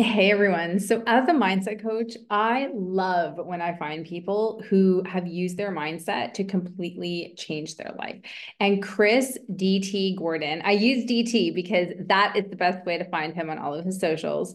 [0.00, 0.80] Hey everyone.
[0.80, 5.72] So, as a mindset coach, I love when I find people who have used their
[5.72, 8.16] mindset to completely change their life.
[8.60, 13.34] And Chris DT Gordon, I use DT because that is the best way to find
[13.34, 14.54] him on all of his socials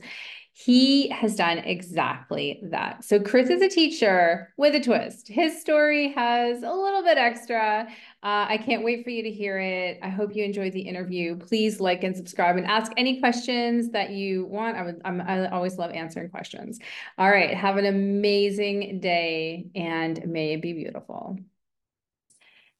[0.58, 3.04] he has done exactly that.
[3.04, 5.28] So, Chris is a teacher with a twist.
[5.28, 7.90] His story has a little bit extra.
[8.26, 10.00] Uh, I can't wait for you to hear it.
[10.02, 11.38] I hope you enjoyed the interview.
[11.38, 14.76] Please like and subscribe and ask any questions that you want.
[14.78, 16.80] I would, I'm, I always love answering questions.
[17.20, 17.54] All right.
[17.54, 21.38] Have an amazing day and may it be beautiful.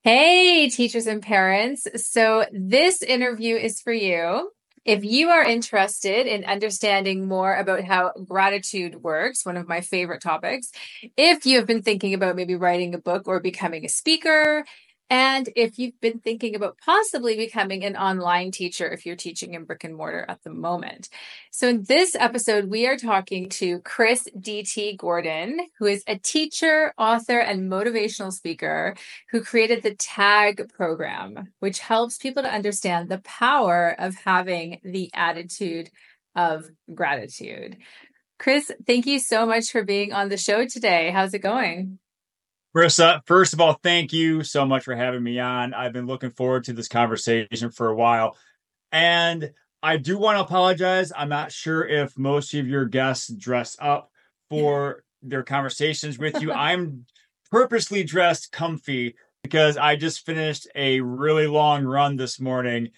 [0.04, 1.88] Hey, teachers and parents.
[1.96, 4.50] So, this interview is for you.
[4.84, 10.22] If you are interested in understanding more about how gratitude works, one of my favorite
[10.22, 10.72] topics,
[11.18, 14.64] if you have been thinking about maybe writing a book or becoming a speaker,
[15.10, 19.66] and if you've been thinking about possibly becoming an online teacher, if you're teaching in
[19.66, 21.10] brick and mortar at the moment.
[21.52, 24.98] So, in this episode, we are talking to Chris D.T.
[24.98, 28.96] Gordon, who is a teacher, author, and motivational speaker
[29.30, 35.12] who created the TAG program, which helps people to understand the power of having the
[35.14, 35.92] attitude
[36.36, 37.78] of gratitude.
[38.40, 41.12] Chris, thank you so much for being on the show today.
[41.12, 42.00] How's it going?
[42.76, 45.74] Marisa, first of all, thank you so much for having me on.
[45.74, 48.36] I've been looking forward to this conversation for a while.
[48.92, 51.14] And I do want to apologize.
[51.16, 54.12] I'm not sure if most of your guests dress up
[54.50, 56.52] for their conversations with you.
[56.54, 57.06] I'm
[57.50, 62.90] purposely dressed comfy because I just finished a really long run this morning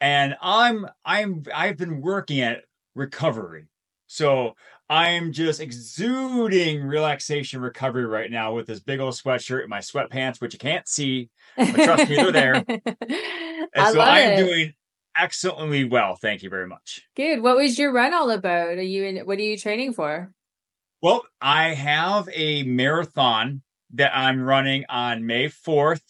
[0.00, 2.62] and I'm I'm I've been working at
[2.94, 3.66] recovery.
[4.06, 4.54] So
[4.88, 10.40] I'm just exuding relaxation recovery right now with this big old sweatshirt and my sweatpants,
[10.40, 12.64] which you can't see, but trust me, they're there.
[13.74, 14.36] And so I'm it.
[14.36, 14.74] doing
[15.18, 16.14] excellently well.
[16.14, 17.02] Thank you very much.
[17.16, 17.42] Good.
[17.42, 18.78] What was your run all about?
[18.78, 20.32] Are you in what are you training for?
[21.02, 23.62] Well, I have a marathon
[23.94, 26.02] that I'm running on May 4th.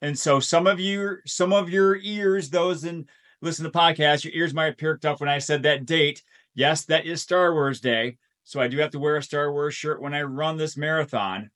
[0.00, 3.06] And so some of you, some of your ears, those in
[3.40, 6.22] listen to podcasts, your ears might have perked up when I said that date
[6.54, 8.18] Yes, that is Star Wars Day.
[8.44, 11.50] So I do have to wear a Star Wars shirt when I run this marathon.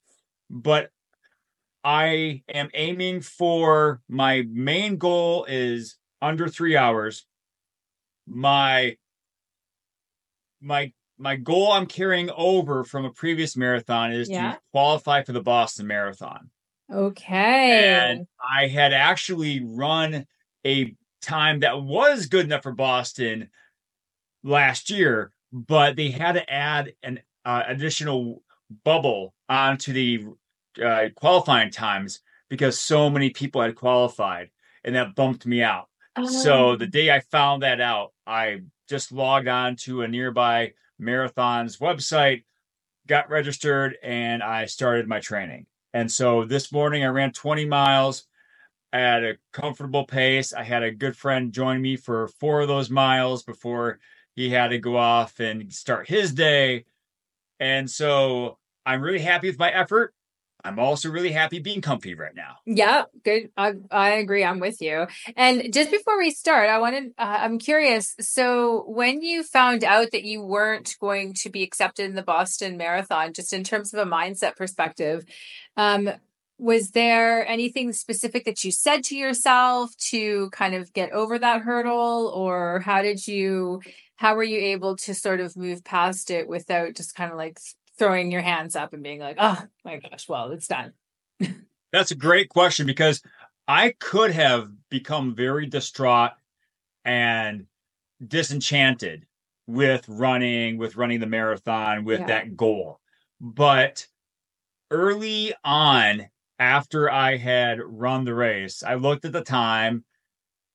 [0.48, 0.90] But
[1.84, 7.26] I am aiming for my main goal is under three hours.
[8.26, 8.96] My
[10.60, 14.52] my my goal I'm carrying over from a previous marathon is yeah.
[14.52, 16.50] to qualify for the Boston Marathon.
[16.92, 17.84] Okay.
[17.84, 20.26] And I had actually run
[20.64, 23.48] a time that was good enough for Boston
[24.46, 28.42] last year, but they had to add an uh, additional
[28.84, 30.26] bubble onto the
[30.82, 34.50] uh, qualifying times because so many people had qualified,
[34.84, 35.88] and that bumped me out.
[36.16, 36.26] Oh.
[36.26, 41.78] So the day I found that out, I just logged on to a nearby marathon's
[41.78, 42.44] website,
[43.06, 45.66] got registered, and I started my training.
[45.92, 48.24] And so this morning I ran 20 miles
[48.92, 50.52] at a comfortable pace.
[50.52, 53.98] I had a good friend join me for four of those miles before
[54.36, 56.84] he had to go off and start his day.
[57.58, 60.12] And so I'm really happy with my effort.
[60.62, 62.56] I'm also really happy being comfy right now.
[62.66, 63.50] Yeah, good.
[63.56, 64.44] I, I agree.
[64.44, 65.06] I'm with you.
[65.36, 68.16] And just before we start, I wanted, uh, I'm curious.
[68.18, 72.76] So, when you found out that you weren't going to be accepted in the Boston
[72.76, 75.24] Marathon, just in terms of a mindset perspective,
[75.76, 76.10] um,
[76.58, 81.60] was there anything specific that you said to yourself to kind of get over that
[81.60, 83.82] hurdle, or how did you
[84.16, 87.58] how were you able to sort of move past it without just kind of like
[87.98, 90.92] throwing your hands up and being like, oh my gosh, well, it's done?
[91.92, 93.22] That's a great question because
[93.68, 96.32] I could have become very distraught
[97.04, 97.66] and
[98.26, 99.26] disenchanted
[99.66, 102.26] with running, with running the marathon, with yeah.
[102.26, 103.00] that goal.
[103.40, 104.06] But
[104.90, 106.28] early on,
[106.58, 110.04] after I had run the race, I looked at the time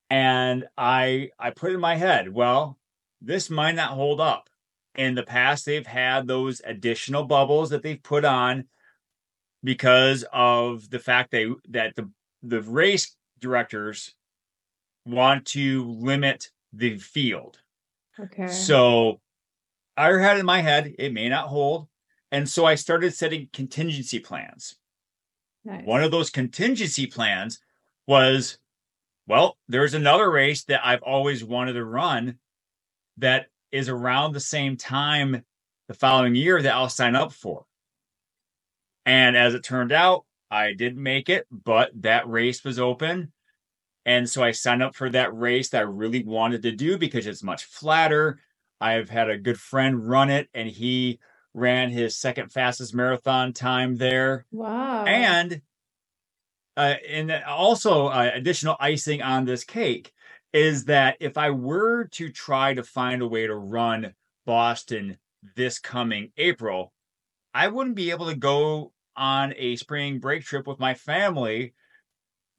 [0.09, 2.77] and I I put in my head, well,
[3.21, 4.49] this might not hold up.
[4.95, 8.65] In the past, they've had those additional bubbles that they've put on
[9.63, 12.09] because of the fact they that the
[12.43, 14.15] the race directors
[15.05, 17.59] want to limit the field.
[18.19, 18.47] Okay.
[18.47, 19.21] So
[19.95, 21.87] I had in my head it may not hold,
[22.31, 24.75] and so I started setting contingency plans.
[25.63, 25.85] Nice.
[25.85, 27.59] One of those contingency plans
[28.07, 28.57] was,
[29.27, 32.39] well, there's another race that I've always wanted to run
[33.21, 35.43] that is around the same time
[35.87, 37.65] the following year that I'll sign up for.
[39.05, 43.31] And as it turned out, I didn't make it, but that race was open.
[44.05, 47.27] And so I signed up for that race that I really wanted to do because
[47.27, 48.39] it's much flatter.
[48.79, 51.19] I've had a good friend run it, and he
[51.53, 54.45] ran his second fastest marathon time there.
[54.51, 55.05] Wow.
[55.05, 55.61] And
[56.75, 60.13] uh, and also uh, additional icing on this cake
[60.53, 64.13] is that if I were to try to find a way to run
[64.45, 65.17] Boston
[65.55, 66.93] this coming April,
[67.53, 71.73] I wouldn't be able to go on a spring break trip with my family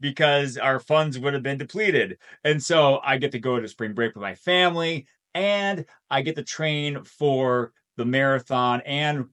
[0.00, 2.18] because our funds would have been depleted.
[2.44, 6.36] And so I get to go to spring break with my family and I get
[6.36, 9.26] to train for the marathon and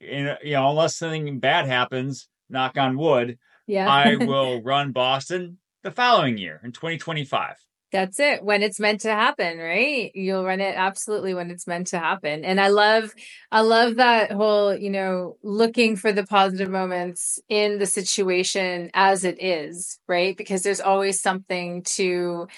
[0.00, 3.88] you know unless something bad happens, knock on wood, yeah.
[3.88, 7.56] I will run Boston the following year in 2025.
[7.92, 8.42] That's it.
[8.42, 10.10] When it's meant to happen, right?
[10.14, 12.44] You'll run it absolutely when it's meant to happen.
[12.44, 13.14] And I love
[13.52, 19.24] I love that whole, you know, looking for the positive moments in the situation as
[19.24, 20.36] it is, right?
[20.36, 22.48] Because there's always something to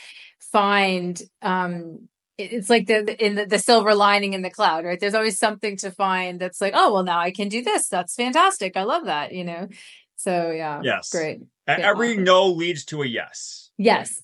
[0.40, 2.08] find um
[2.38, 4.98] it's like the in the, the silver lining in the cloud, right?
[4.98, 7.88] There's always something to find that's like, oh well, now I can do this.
[7.88, 8.76] That's fantastic.
[8.76, 9.68] I love that, you know.
[10.16, 11.40] So yeah, yes, great.
[11.66, 12.24] Every awesome.
[12.24, 13.67] no leads to a yes.
[13.78, 14.22] Yes,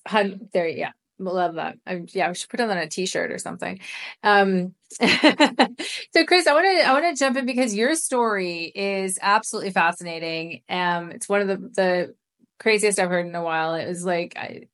[0.53, 0.67] there.
[0.67, 1.77] Yeah, love that.
[1.87, 3.79] I, yeah, we should put it on a T-shirt or something.
[4.21, 9.17] Um, so, Chris, I want to I want to jump in because your story is
[9.21, 10.61] absolutely fascinating.
[10.69, 12.15] Um, it's one of the the
[12.59, 13.75] craziest I've heard in a while.
[13.75, 14.67] It was like, I,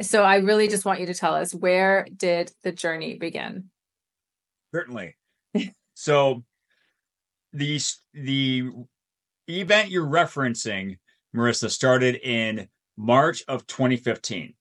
[0.00, 3.70] so I really just want you to tell us where did the journey begin?
[4.72, 5.16] Certainly.
[5.94, 6.44] so,
[7.52, 7.80] the
[8.14, 8.70] the
[9.48, 10.98] event you're referencing,
[11.34, 12.68] Marisa, started in
[12.98, 14.54] March of 2015.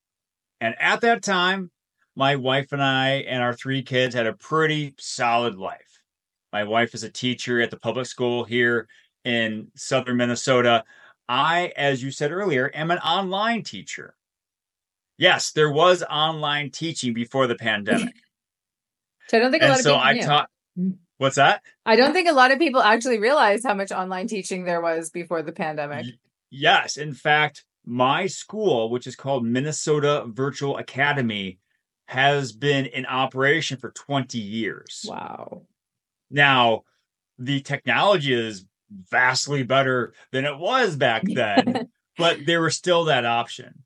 [0.62, 1.72] And at that time,
[2.16, 6.00] my wife and I and our three kids had a pretty solid life.
[6.54, 8.88] My wife is a teacher at the public school here
[9.25, 10.84] in southern Minnesota.
[11.28, 14.16] I, as you said earlier, am an online teacher.
[15.18, 18.13] Yes, there was online teaching before the pandemic.
[19.28, 20.22] so I don't think a and lot of so people I knew.
[20.22, 20.50] taught.
[20.80, 20.98] Mm.
[21.18, 21.63] What's that?
[21.88, 25.10] I don't think a lot of people actually realized how much online teaching there was
[25.10, 26.06] before the pandemic.
[26.51, 31.60] Yes, in fact, my school, which is called Minnesota Virtual Academy,
[32.06, 35.06] has been in operation for 20 years.
[35.07, 35.63] Wow.
[36.30, 36.84] Now,
[37.39, 38.66] the technology is
[39.10, 43.84] vastly better than it was back then, but there was still that option.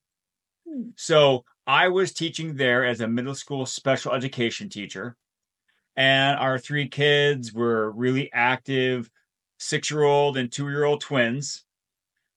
[0.68, 0.90] Hmm.
[0.96, 5.16] So I was teaching there as a middle school special education teacher
[5.96, 9.10] and our three kids were really active
[9.60, 11.66] six year old and two year old twins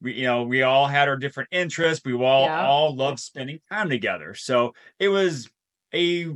[0.00, 2.04] we you know we all had our different interests.
[2.04, 2.66] We all yeah.
[2.66, 4.34] all loved spending time together.
[4.34, 5.48] So it was
[5.94, 6.34] a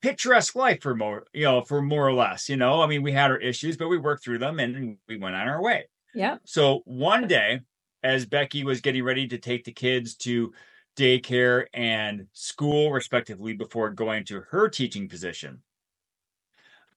[0.00, 2.82] picturesque life for more you know for more or less you know?
[2.82, 5.48] I mean we had our issues but we worked through them and we went on
[5.48, 5.88] our way.
[6.14, 6.38] Yeah.
[6.44, 7.60] So one day
[8.02, 10.52] as becky was getting ready to take the kids to
[10.96, 15.62] daycare and school respectively before going to her teaching position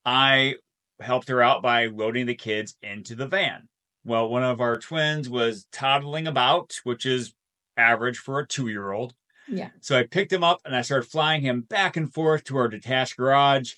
[0.06, 0.56] I
[1.00, 3.68] helped her out by loading the kids into the van.
[4.06, 7.34] Well, one of our twins was toddling about, which is
[7.76, 9.16] average for a two year old.
[9.48, 9.70] Yeah.
[9.82, 12.68] So I picked him up and I started flying him back and forth to our
[12.68, 13.74] detached garage.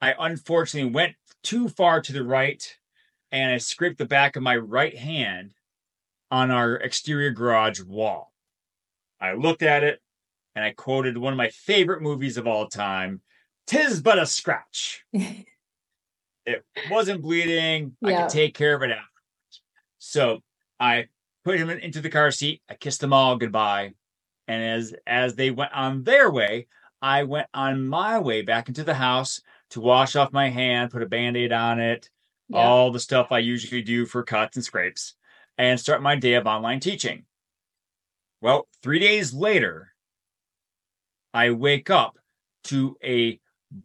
[0.00, 2.76] I unfortunately went too far to the right
[3.32, 5.54] and I scraped the back of my right hand
[6.30, 8.32] on our exterior garage wall.
[9.20, 10.00] I looked at it
[10.54, 13.22] and I quoted one of my favorite movies of all time
[13.68, 15.04] Tis but a scratch.
[16.46, 17.94] It wasn't bleeding.
[18.00, 18.08] Yeah.
[18.08, 19.17] I could take care of it afterwards.
[19.98, 20.42] So
[20.78, 21.08] I
[21.44, 22.62] put him into the car seat.
[22.68, 23.92] I kissed them all goodbye.
[24.46, 26.66] And as as they went on their way,
[27.02, 29.40] I went on my way back into the house
[29.70, 32.08] to wash off my hand, put a band-aid on it,
[32.48, 32.58] yeah.
[32.58, 35.14] all the stuff I usually do for cuts and scrapes,
[35.58, 37.24] and start my day of online teaching.
[38.40, 39.92] Well, three days later,
[41.34, 42.18] I wake up
[42.64, 43.38] to a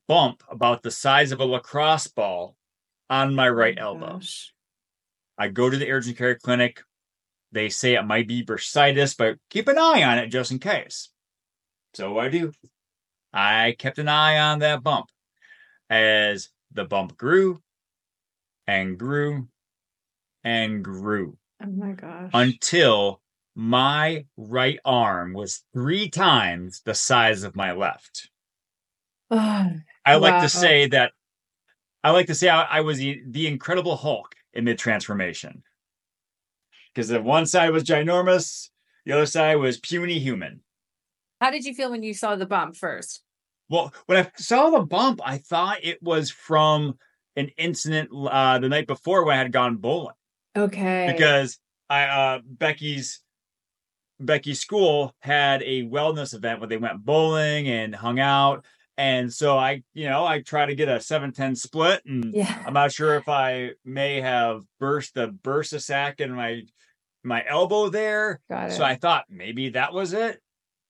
[0.07, 2.55] bump about the size of a lacrosse ball
[3.09, 4.13] on my oh right oh elbow.
[4.13, 4.52] Gosh.
[5.37, 6.81] I go to the urgent care clinic.
[7.51, 11.09] They say it might be bursitis, but keep an eye on it just in case.
[11.93, 12.51] So I do.
[13.31, 15.07] I kept an eye on that bump
[15.89, 17.61] as the bump grew
[18.67, 19.47] and grew
[20.43, 21.37] and grew.
[21.63, 22.31] Oh my gosh.
[22.33, 23.21] Until
[23.55, 28.29] my right arm was three times the size of my left.
[29.29, 29.71] Oh,
[30.05, 30.41] I like wow.
[30.41, 31.11] to say that
[32.03, 35.63] I like to say I, I was the, the, Incredible Hulk in mid transformation
[36.93, 38.69] because the one side was ginormous,
[39.05, 40.61] the other side was puny human.
[41.41, 43.23] How did you feel when you saw the bump first?
[43.69, 46.97] Well, when I saw the bump, I thought it was from
[47.35, 50.15] an incident uh, the night before when I had gone bowling.
[50.55, 51.11] Okay.
[51.11, 51.57] Because
[51.89, 53.21] I uh, Becky's
[54.19, 58.63] Becky's school had a wellness event where they went bowling and hung out
[58.97, 62.63] And so I, you know, I try to get a 710 split and Yeah.
[62.65, 66.61] I'm not sure if I may have burst the bursa sac in my
[67.23, 68.41] my elbow there.
[68.49, 68.73] Got it.
[68.73, 70.41] So I thought maybe that was it.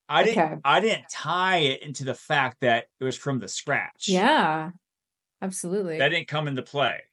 [0.09, 0.55] I didn't Okay.
[0.65, 4.07] I didn't tie it into the fact that it was from the scratch.
[4.09, 4.71] yeah.
[5.41, 5.97] Absolutely.
[5.99, 7.03] That didn't come into play.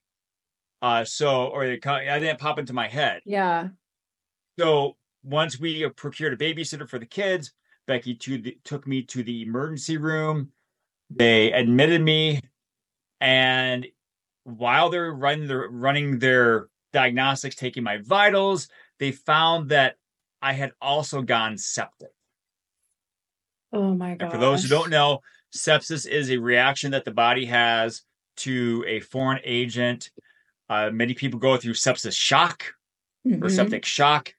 [0.82, 3.22] Uh so or it, co- I didn't pop into my head.
[3.24, 3.68] yeah.
[4.58, 7.52] So once we procured a babysitter for the kids,
[7.86, 10.50] Becky to the, took me to the emergency room.
[11.10, 12.40] They admitted me,
[13.20, 13.86] and
[14.44, 19.96] while they're running their running their diagnostics, taking my vitals, they found that
[20.40, 22.10] I had also gone septic.
[23.72, 24.30] Oh my god.
[24.32, 25.20] For those who don't know,
[25.54, 28.02] sepsis is a reaction that the body has
[28.38, 30.10] to a foreign agent.
[30.68, 32.74] Uh, many people go through sepsis shock
[33.24, 33.50] or Mhm.
[33.50, 34.34] septic shock.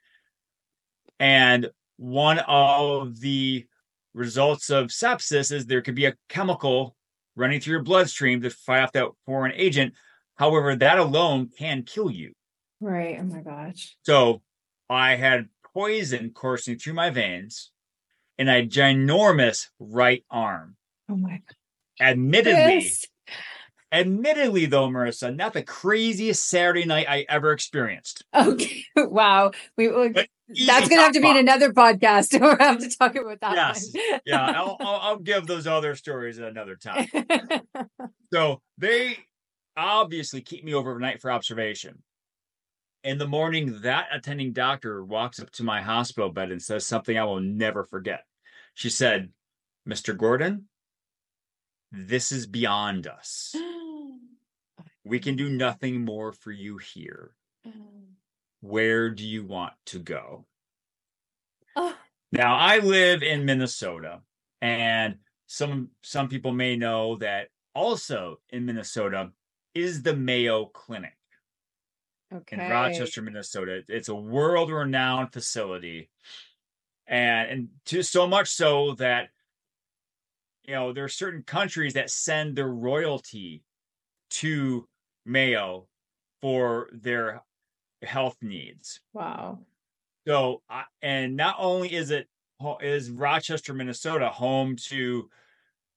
[1.19, 3.67] And one of the
[4.13, 6.95] results of sepsis is there could be a chemical
[7.35, 9.93] running through your bloodstream to fight off that foreign agent.
[10.35, 12.33] However, that alone can kill you.
[12.79, 13.17] Right.
[13.19, 13.95] Oh my gosh.
[14.03, 14.41] So
[14.89, 17.71] I had poison coursing through my veins
[18.37, 20.75] in a ginormous right arm.
[21.09, 21.41] Oh my
[21.99, 23.05] Admittedly, goodness.
[23.91, 28.23] admittedly though, Marisa, not the craziest Saturday night I ever experienced.
[28.35, 28.83] Okay.
[28.97, 29.51] Wow.
[29.77, 30.27] We we- But
[30.65, 32.31] that's gonna have to be in uh, another podcast.
[32.41, 33.91] We'll have to talk about that Yes.
[33.93, 34.19] one.
[34.25, 37.07] yeah, I'll, I'll, I'll give those other stories at another time.
[38.33, 39.17] So they
[39.75, 42.01] obviously keep me overnight for observation.
[43.03, 47.17] In the morning, that attending doctor walks up to my hospital bed and says something
[47.17, 48.21] I will never forget.
[48.73, 49.31] She said,
[49.87, 50.15] Mr.
[50.15, 50.69] Gordon,
[51.91, 53.53] this is beyond us.
[55.03, 57.31] We can do nothing more for you here.
[57.65, 57.71] Oh.
[58.61, 60.45] Where do you want to go?
[61.75, 61.97] Oh,
[62.31, 64.21] Now I live in Minnesota,
[64.61, 69.31] and some some people may know that also in Minnesota
[69.73, 71.17] is the Mayo Clinic
[72.33, 72.55] okay.
[72.57, 73.83] in Rochester, Minnesota.
[73.87, 76.09] It's a world-renowned facility,
[77.07, 79.29] and and to so much so that
[80.63, 83.63] you know there are certain countries that send their royalty
[84.29, 84.87] to
[85.25, 85.87] Mayo
[86.41, 87.43] for their
[88.03, 88.99] health needs.
[89.13, 89.59] Wow.
[90.27, 90.61] So,
[91.01, 92.27] and not only is it
[92.81, 95.29] is Rochester, Minnesota, home to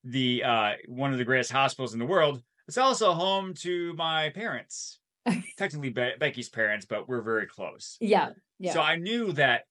[0.02, 4.30] the uh, one of the greatest hospitals in the world, it's also home to my
[4.30, 4.98] parents.
[5.58, 7.96] Technically, Be- Becky's parents, but we're very close.
[8.00, 8.30] Yeah.
[8.58, 8.72] Yeah.
[8.72, 9.64] So I knew that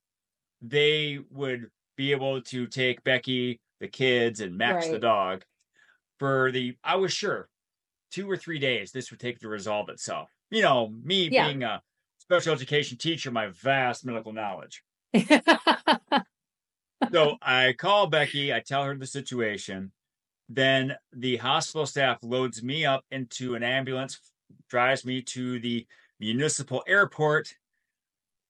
[0.62, 5.44] they would be able to take Becky, the kids, and Max, the dog,
[6.20, 6.75] for the.
[6.84, 7.50] I was sure
[8.12, 10.30] two or three days this would take to resolve itself.
[10.52, 11.48] You know, me Yeah.
[11.48, 11.82] being a
[12.34, 14.84] special education teacher, my vast medical knowledge.
[17.12, 19.92] So I call Becky, I tell her the situation.
[20.48, 24.20] Then the hospital staff loads me up into an ambulance,
[24.70, 25.86] drives me to the
[26.20, 27.54] municipal airport,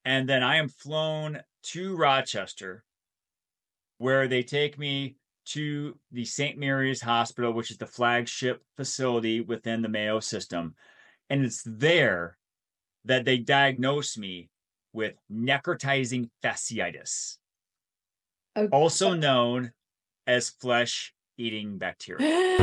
[0.04, 2.84] and then I am flown to Rochester,
[3.98, 6.56] where they take me to the St.
[6.56, 10.74] Mary's Hospital, which is the flagship facility within the Mayo system.
[11.28, 12.38] And it's there
[13.04, 14.48] that they diagnose me
[14.92, 17.38] with necrotizing fasciitis
[18.56, 18.68] Okay.
[18.70, 19.72] also known
[20.26, 22.24] as flesh eating bacteria.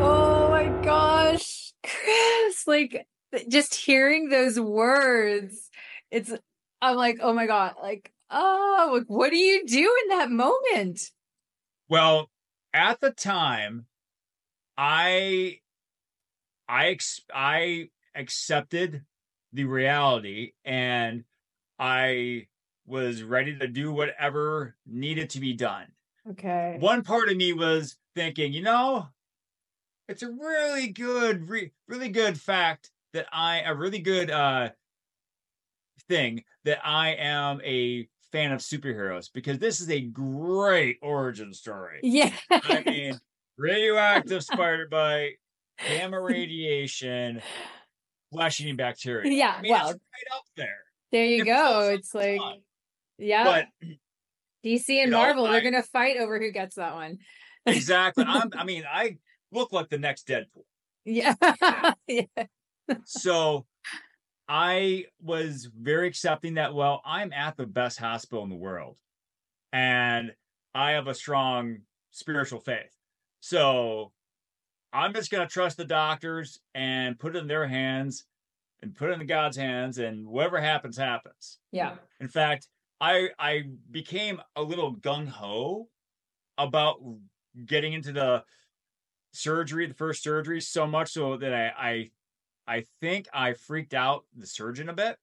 [0.00, 2.66] oh my gosh, Chris!
[2.66, 3.06] Like
[3.48, 5.70] just hearing those words,
[6.10, 6.32] it's.
[6.82, 7.74] I'm like, oh my god!
[7.80, 11.10] Like, oh, like, what do you do in that moment?
[11.88, 12.30] Well,
[12.72, 13.86] at the time,
[14.76, 15.60] I
[16.68, 19.02] I ex- I accepted
[19.54, 21.24] the reality and
[21.78, 22.48] I
[22.86, 25.86] was ready to do whatever needed to be done.
[26.30, 26.76] Okay.
[26.80, 29.08] One part of me was thinking, you know,
[30.08, 34.70] it's a really good, re- really good fact that I, a really good uh,
[36.08, 42.00] thing that I am a fan of superheroes because this is a great origin story.
[42.02, 42.32] Yeah.
[42.50, 43.20] I mean,
[43.56, 45.34] radioactive spider bite,
[45.86, 47.40] gamma radiation,
[48.34, 49.32] flesh eating bacteria.
[49.32, 50.78] Yeah, I mean, well, it's right up there.
[51.12, 51.90] there you It go.
[51.92, 52.40] It's like,
[53.18, 53.88] yeah, But
[54.64, 57.18] DC and you know, Marvel, they're gonna fight over who gets that one.
[57.66, 59.18] exactly, I'm, I mean, I
[59.52, 60.64] look like the next Deadpool.
[61.04, 61.34] Yeah.
[62.08, 62.24] yeah.
[63.04, 63.66] so
[64.48, 68.96] I was very accepting that, well, I'm at the best hospital in the world
[69.72, 70.32] and
[70.74, 71.78] I have a strong
[72.10, 72.94] spiritual faith.
[73.40, 74.12] So
[74.94, 78.26] I'm just going to trust the doctors and put it in their hands
[78.82, 81.60] and put it in God's hands and whatever happens, happens.
[81.72, 81.98] Yeah.
[82.20, 82.68] In fact,
[83.00, 85.90] I I became a little gung ho
[86.58, 87.00] about
[87.66, 88.44] getting into the
[89.32, 92.12] surgery, the first surgery, so much so that I I
[92.78, 95.18] I think I freaked out the surgeon a bit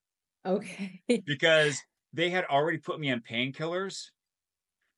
[0.45, 1.03] Okay.
[1.25, 4.09] because they had already put me on painkillers.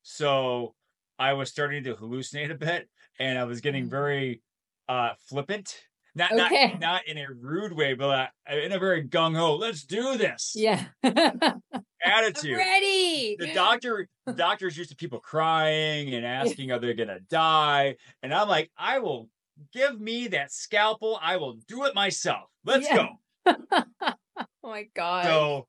[0.02, 0.76] So
[1.18, 3.90] I was starting to hallucinate a bit and I was getting Mm.
[3.90, 4.42] very
[4.88, 5.76] uh flippant.
[6.16, 6.68] Not Okay.
[6.72, 10.16] not not in a rude way, but uh, in a very gung ho, let's do
[10.16, 10.84] this Yeah.
[11.02, 11.60] I'm
[12.04, 12.56] attitude.
[12.56, 13.36] ready.
[13.38, 17.96] The doctor doctor's used to people crying and asking are they gonna die.
[18.22, 19.28] And I'm like, I will
[19.72, 22.48] give me that scalpel, I will do it myself.
[22.64, 23.08] Let's Yeah.
[23.46, 23.54] go.
[23.72, 25.24] oh my god.
[25.24, 25.66] So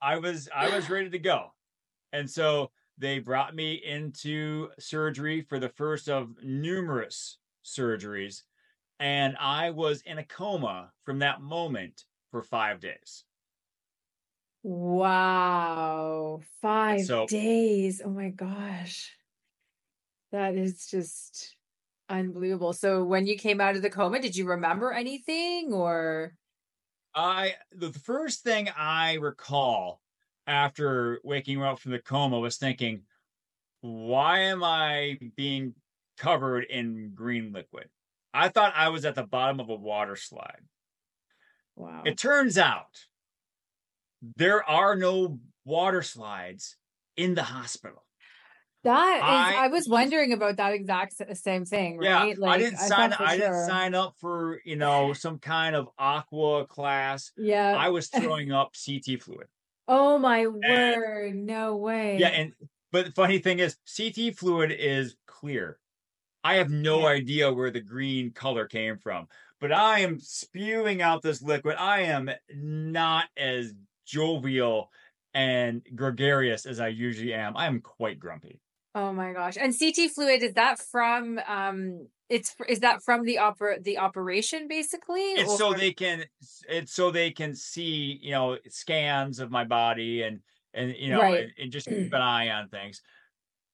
[0.00, 1.52] I was I was ready to go.
[2.12, 8.42] And so they brought me into surgery for the first of numerous surgeries.
[9.00, 13.24] And I was in a coma from that moment for five days.
[14.62, 16.40] wow.
[16.60, 18.02] Five So- days.
[18.04, 19.16] Oh my gosh.
[20.32, 21.56] That is just
[22.10, 22.74] unbelievable.
[22.74, 26.36] So when you came out of the coma, did you remember anything or
[27.14, 30.00] I the first thing I recall
[30.46, 33.02] after waking up from the coma was thinking,
[33.80, 35.74] why am I being
[36.18, 37.88] covered in green liquid?
[38.32, 40.62] I thought I was at the bottom of a water slide.
[41.76, 42.02] wow.
[42.04, 43.06] It turns out
[44.36, 46.76] there are no water slides
[47.16, 48.04] in the hospital.
[48.82, 52.36] That is, I- I, was wondering about that exact same thing, Yeah, right?
[52.42, 53.12] I didn't sign.
[53.12, 57.32] for I didn't sign up for you know some kind of aqua class.
[57.36, 57.74] Yeah.
[57.76, 59.48] I was throwing up CT fluid.
[59.86, 61.34] oh my word!
[61.34, 62.16] No way.
[62.18, 62.52] Yeah, and
[62.90, 65.78] but the funny thing is, CT fluid is clear.
[66.42, 69.28] I have no idea where the green color came from,
[69.60, 71.76] but I am spewing out this liquid.
[71.78, 73.74] I am not as
[74.06, 74.90] jovial
[75.34, 77.56] and gregarious as I usually am.
[77.56, 78.60] I am quite grumpy.
[78.94, 79.56] oh my gosh!
[79.56, 81.38] And CT fluid is that from?
[81.46, 85.20] Um, it's is that from the opera the operation basically?
[85.34, 86.24] It's so they can.
[86.68, 90.40] It's so they can see, you know, scans of my body and
[90.74, 91.44] and you know Right.
[91.44, 93.02] and, and just keep an eye on things.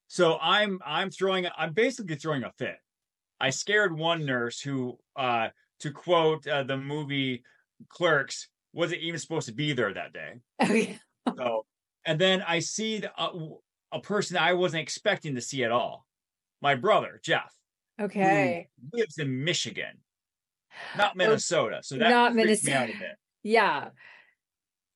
[0.09, 2.77] So I'm I'm throwing I'm basically throwing a fit.
[3.41, 5.49] I scared one nurse who, uh,
[5.81, 7.45] to quote uh, the movie
[7.89, 10.41] Clerks, wasn't even supposed to be there that day.
[10.63, 10.99] Okay.
[11.37, 11.67] So,
[12.07, 13.33] and then I see the, uh,
[13.93, 16.07] a person I wasn't expecting to see at all.
[16.63, 17.53] My brother Jeff,
[18.01, 18.71] Okay.
[18.93, 19.99] lives in Michigan,
[20.95, 21.81] not Minnesota.
[21.83, 22.99] So that Not freaked me out a Minnesota.
[22.99, 23.17] bit.
[23.43, 23.91] Yeah.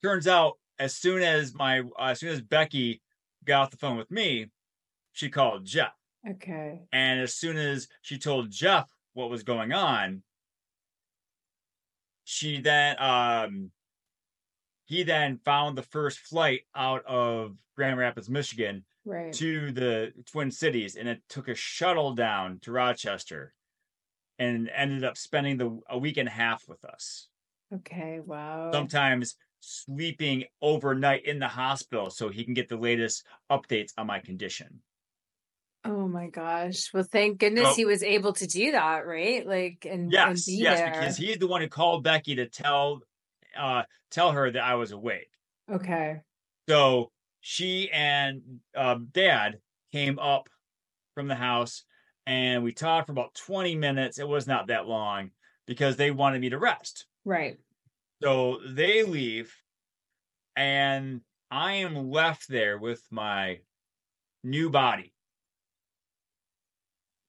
[0.02, 3.02] turns out as soon as my as soon as Becky
[3.44, 4.50] got off the phone with me,
[5.12, 5.92] she called Jeff.
[6.28, 6.82] Okay.
[6.92, 10.22] And as soon as she told Jeff what was going on,
[12.24, 13.70] she then um
[14.84, 19.32] he then found the first flight out of Grand Rapids, Michigan Right.
[19.34, 23.54] to the Twin Cities and it took a shuttle down to Rochester
[24.38, 27.28] and ended up spending the a week and a half with us
[27.72, 28.20] Okay.
[28.20, 28.70] Wow.
[28.72, 34.18] sometimes sleeping overnight in the hospital so he can get the latest updates on my
[34.18, 34.82] condition.
[35.84, 36.92] Oh my gosh.
[36.92, 39.46] Well, thank goodness he was able to do that, right?
[39.46, 40.92] Like and, and Yes, be yes, there.
[40.92, 43.00] because he's the one who called Becky to tell
[43.56, 45.30] uh tell her that I was awake.
[45.70, 46.20] Okay.
[46.68, 49.60] So she and um, dad
[49.92, 50.48] came up
[51.14, 51.84] from the house
[52.26, 54.18] and we talked for about 20 minutes.
[54.18, 55.30] It was not that long
[55.66, 57.06] because they wanted me to rest.
[57.24, 57.58] Right.
[58.22, 59.54] So they leave,
[60.56, 63.60] and I am left there with my
[64.44, 65.14] new body.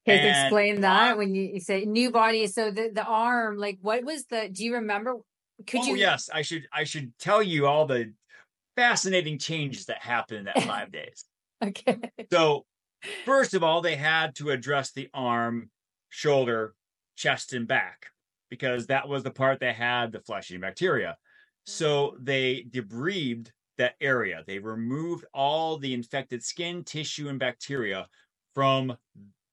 [0.07, 2.47] Okay, And explain that when you, you say new body.
[2.47, 5.17] So the the arm, like what was the do you remember?
[5.67, 8.13] Could oh you yes, I should I should tell you all the
[8.75, 11.25] fascinating changes that happened in that five days.
[11.63, 11.99] Okay.
[12.33, 12.65] So
[13.23, 15.69] first of all, they had to address the arm,
[16.09, 16.73] shoulder,
[17.15, 18.07] chest, and back
[18.49, 21.17] because that was the part that had the fleshy bacteria.
[21.67, 24.43] So they debrided that area.
[24.47, 28.07] They removed all the infected skin, tissue, and bacteria
[28.55, 28.97] from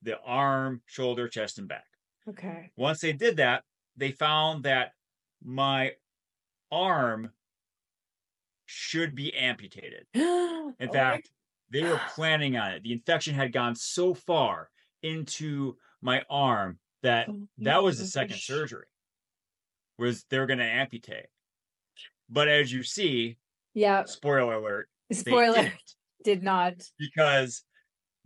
[0.03, 1.87] the arm, shoulder, chest, and back.
[2.27, 2.73] Okay.
[2.77, 3.65] Once they did that,
[3.97, 4.93] they found that
[5.43, 5.95] my
[6.73, 7.33] arm
[8.67, 10.07] should be amputated.
[10.15, 11.31] Oh In In fact,
[11.71, 12.83] they were planning on it.
[12.83, 14.71] The infection had gone so far
[15.03, 18.87] into my arm that oh that was the second surgery.
[19.99, 21.27] Was they were going to amputate.
[22.29, 23.39] But as you see,
[23.75, 24.05] Yeah.
[24.05, 25.73] spoiler alert, Spoiler
[26.23, 26.91] did not.
[26.99, 27.65] because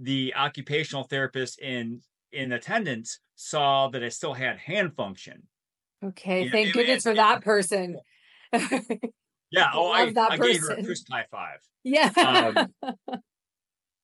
[0.02, 2.00] the occupational therapist in
[2.32, 5.44] in attendance saw that I still had hand function.
[6.04, 6.48] Okay.
[6.48, 7.98] Thank it- goodness for that person.
[9.54, 11.58] Yeah, oh, I, I gave her a fist high five.
[11.84, 12.10] yeah.
[12.16, 12.94] Um,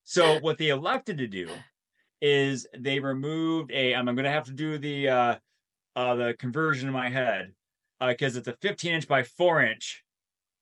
[0.04, 1.48] So what they elected to do
[2.22, 3.94] is they removed a.
[3.94, 5.34] I'm going to have to do the uh,
[5.96, 7.52] uh, the conversion in my head
[8.00, 10.02] because uh, it's a 15 inch by four inch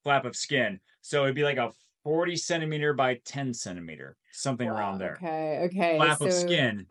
[0.03, 0.81] flap of skin.
[1.01, 1.71] So it'd be like a
[2.07, 5.19] 40 centimeter by 10 centimeter, something wow, around there.
[5.21, 5.63] Okay.
[5.65, 5.97] Okay.
[5.97, 6.27] Flap so...
[6.27, 6.87] of skin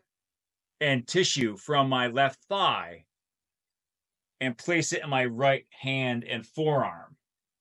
[0.82, 3.06] and tissue from my left thigh
[4.42, 7.16] and place it in my right hand and forearm.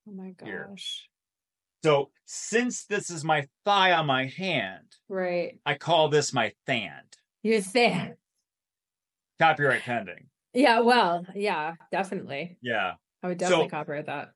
[0.09, 0.49] Oh my gosh.
[0.49, 0.75] Here.
[1.85, 5.57] So since this is my thigh on my hand, right?
[5.65, 7.07] I call this my thand.
[7.45, 8.15] Your thand.
[9.39, 10.27] Copyright pending.
[10.55, 12.59] Yeah, well, yeah, definitely.
[12.63, 12.95] Yeah.
[13.23, 14.33] I would definitely so, copyright that.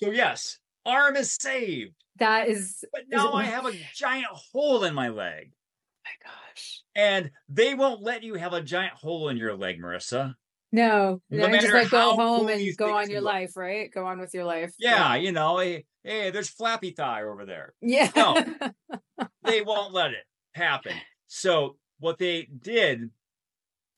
[0.00, 1.94] So yes, arm is saved.
[2.18, 5.52] That is But now is I have a giant hole in my leg.
[5.52, 6.82] Oh my gosh.
[6.94, 10.34] And they won't let you have a giant hole in your leg, Marisa.
[10.72, 13.90] No, no just like go home cool and go on your life, right?
[13.92, 14.72] Go on with your life.
[14.78, 15.16] Yeah, yeah.
[15.16, 17.74] you know, hey, hey, there's flappy thigh over there.
[17.80, 18.10] Yeah.
[18.14, 18.36] No,
[19.42, 20.92] they won't let it happen.
[21.26, 23.10] So what they did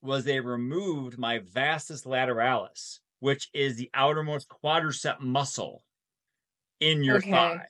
[0.01, 5.85] was they removed my vastus lateralis, which is the outermost quadricep muscle
[6.91, 7.31] in your okay.
[7.31, 7.61] thigh.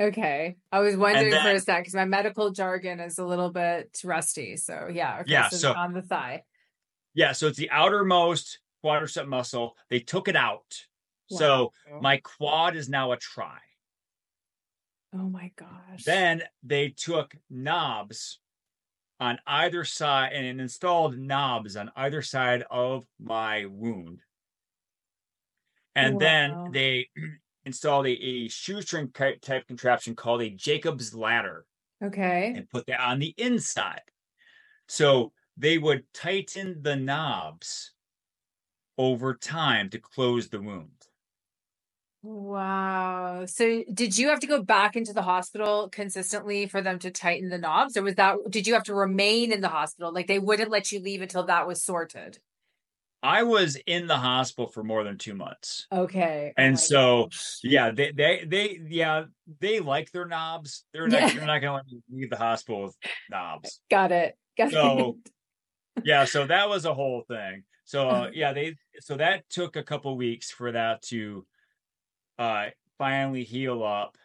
[0.00, 0.56] Okay.
[0.72, 3.98] I was wondering then, for a sec because my medical jargon is a little bit
[4.02, 4.56] rusty.
[4.56, 5.20] So yeah.
[5.20, 5.48] Okay, yeah.
[5.48, 6.42] So, so on the thigh.
[7.14, 7.32] Yeah.
[7.32, 9.76] So it's the outermost quadricep muscle.
[9.90, 10.86] They took it out.
[11.30, 11.38] Wow.
[11.38, 13.58] So my quad is now a tri.
[15.14, 16.04] Oh my gosh.
[16.04, 18.38] Then they took knobs
[19.18, 24.20] on either side and installed knobs on either side of my wound.
[25.94, 26.20] And wow.
[26.20, 27.08] then they
[27.64, 31.66] installed a, a shoestring type contraption called a Jacob's ladder.
[32.02, 32.54] Okay.
[32.56, 34.02] And put that on the inside.
[34.88, 37.92] So they would tighten the knobs
[38.96, 41.06] over time to close the wound.
[42.22, 43.46] Wow.
[43.46, 47.48] So did you have to go back into the hospital consistently for them to tighten
[47.48, 50.38] the knobs or was that did you have to remain in the hospital like they
[50.38, 52.38] wouldn't let you leave until that was sorted?
[53.22, 55.86] I was in the hospital for more than 2 months.
[55.92, 56.54] Okay.
[56.56, 57.58] And oh so gosh.
[57.62, 59.24] yeah, they they they yeah,
[59.60, 60.84] they like their knobs.
[60.92, 61.34] They're not yeah.
[61.34, 62.96] they're not going to let me leave the hospital with
[63.30, 63.80] knobs.
[63.90, 64.36] Got it.
[64.56, 65.18] Got so,
[65.96, 66.04] it.
[66.04, 67.64] yeah, so that was a whole thing.
[67.84, 71.46] So uh, yeah, they so that took a couple weeks for that to
[72.38, 74.16] uh, finally heal up.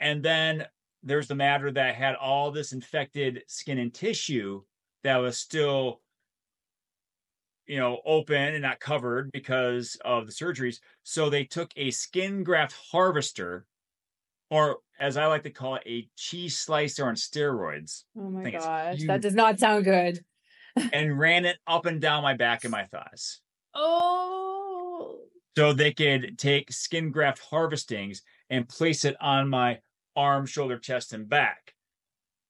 [0.00, 0.66] And then
[1.02, 4.62] there's the matter that had all this infected skin and tissue
[5.02, 6.00] that was still,
[7.66, 10.80] you know, open and not covered because of the surgeries.
[11.02, 13.66] So they took a skin graft harvester,
[14.50, 18.04] or as I like to call it, a cheese slicer on steroids.
[18.18, 20.24] Oh my gosh, that does not sound good.
[20.92, 23.40] and ran it up and down my back and my thighs.
[23.74, 25.20] Oh.
[25.56, 29.78] So they could take skin graft harvestings and place it on my
[30.16, 31.74] arm, shoulder, chest, and back.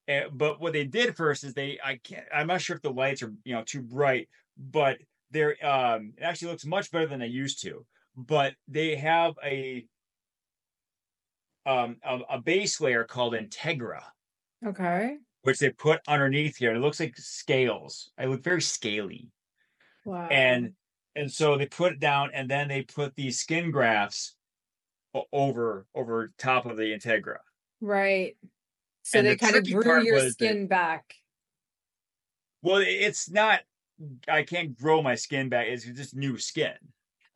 [0.09, 2.90] And, but what they did first is they I can't I'm not sure if the
[2.90, 4.98] lights are you know too bright, but
[5.30, 7.84] they're um it actually looks much better than they used to.
[8.16, 9.86] But they have a
[11.66, 14.02] um a, a base layer called Integra.
[14.66, 15.16] Okay.
[15.42, 16.70] Which they put underneath here.
[16.70, 18.10] And it looks like scales.
[18.18, 19.30] I look very scaly.
[20.06, 20.28] Wow.
[20.28, 20.72] And
[21.16, 24.36] and so they put it down and then they put these skin grafts
[25.32, 27.36] over over top of the integra
[27.80, 28.36] right
[29.02, 31.14] so and they the kind of grew your skin that, back
[32.62, 33.60] well it's not
[34.28, 36.74] i can't grow my skin back it's just new skin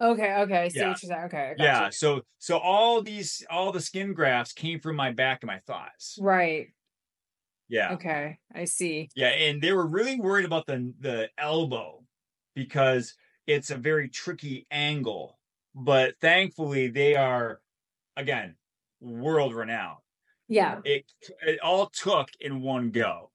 [0.01, 0.89] okay okay I see yeah.
[0.89, 1.93] what you're saying okay yeah you.
[1.93, 6.19] so so all these all the skin grafts came from my back and my thighs
[6.21, 6.69] right
[7.69, 12.03] yeah okay i see yeah and they were really worried about the the elbow
[12.59, 13.15] because
[13.47, 15.39] it's a very tricky angle,
[15.75, 17.61] but thankfully they are
[18.17, 18.57] again
[19.01, 19.99] world renowned.
[20.49, 20.81] Yeah.
[20.85, 21.05] It
[21.47, 23.31] it all took in one go.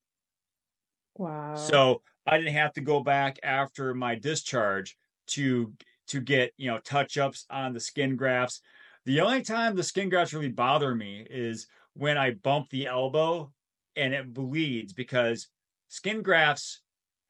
[1.16, 1.56] Wow.
[1.56, 5.74] So I didn't have to go back after my discharge to
[6.08, 8.62] to get, you know, touch-ups on the skin grafts.
[9.06, 13.52] The only time the skin grafts really bother me is when I bump the elbow
[13.96, 15.48] and it bleeds because
[15.88, 16.82] skin grafts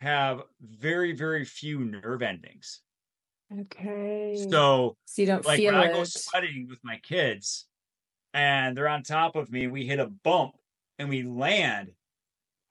[0.01, 2.81] have very, very few nerve endings.
[3.61, 4.47] Okay.
[4.49, 5.91] So, so you don't like feel when it.
[5.91, 7.67] I go sledding with my kids
[8.33, 10.55] and they're on top of me, we hit a bump
[10.97, 11.91] and we land.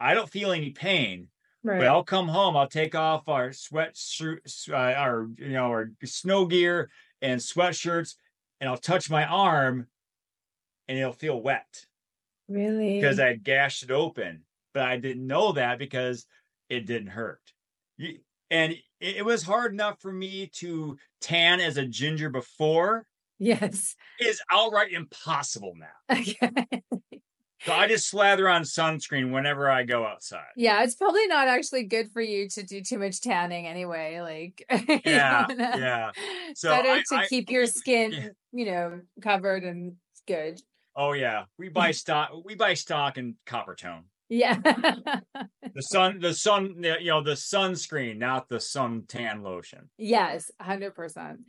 [0.01, 1.29] I don't feel any pain.
[1.64, 1.81] Right.
[1.81, 2.57] But I'll come home.
[2.57, 8.16] I'll take off our sweat, uh, our you know, our snow gear and sweatshirts,
[8.61, 9.88] and I'll touch my arm,
[10.88, 11.87] and it'll feel wet.
[12.48, 13.01] Really?
[13.01, 14.44] Because I gashed it open,
[14.75, 16.27] but I didn't know that because
[16.68, 17.53] it didn't hurt.
[18.51, 23.07] And it was hard enough for me to tan as a ginger before.
[23.38, 23.96] Yes.
[24.20, 25.88] Is outright impossible now.
[26.11, 26.83] Okay.
[27.64, 30.51] So I just slather on sunscreen whenever I go outside.
[30.57, 34.20] Yeah, it's probably not actually good for you to do too much tanning anyway.
[34.20, 34.64] Like,
[35.05, 36.11] yeah, yeah.
[36.55, 38.29] So better I, to I, keep your skin, yeah.
[38.53, 39.94] you know, covered and
[40.27, 40.61] good.
[40.96, 42.33] Oh yeah, we buy stock.
[42.44, 44.05] We buy stock in Coppertone.
[44.29, 44.57] Yeah.
[44.57, 49.90] the sun, the sun, you know, the sunscreen, not the suntan lotion.
[49.98, 51.40] Yes, hundred percent.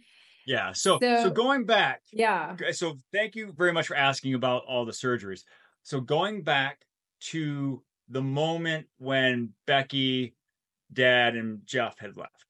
[0.46, 0.74] Yeah.
[0.74, 2.02] So, so, so going back.
[2.12, 2.56] Yeah.
[2.72, 5.44] So thank you very much for asking about all the surgeries.
[5.84, 6.86] So going back
[7.32, 10.36] to the moment when Becky,
[10.92, 12.46] Dad, and Jeff had left,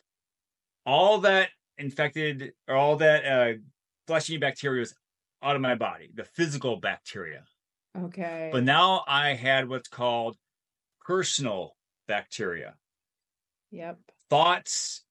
[0.86, 3.54] all that infected or all that uh,
[4.08, 4.96] flesh eating bacteria was
[5.42, 7.44] out of my body, the physical bacteria.
[7.98, 8.50] Okay.
[8.52, 10.38] But now I had what's called
[11.02, 11.76] personal
[12.08, 12.76] bacteria.
[13.72, 14.00] Yep.
[14.30, 15.04] Thoughts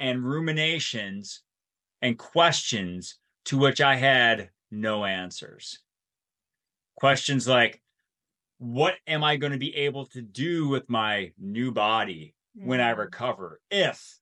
[0.00, 1.42] and ruminations
[2.02, 5.80] and questions to which I had no answers.
[6.98, 7.80] Questions like,
[8.58, 12.92] what am I going to be able to do with my new body when I
[12.92, 12.98] mm.
[12.98, 14.18] recover, if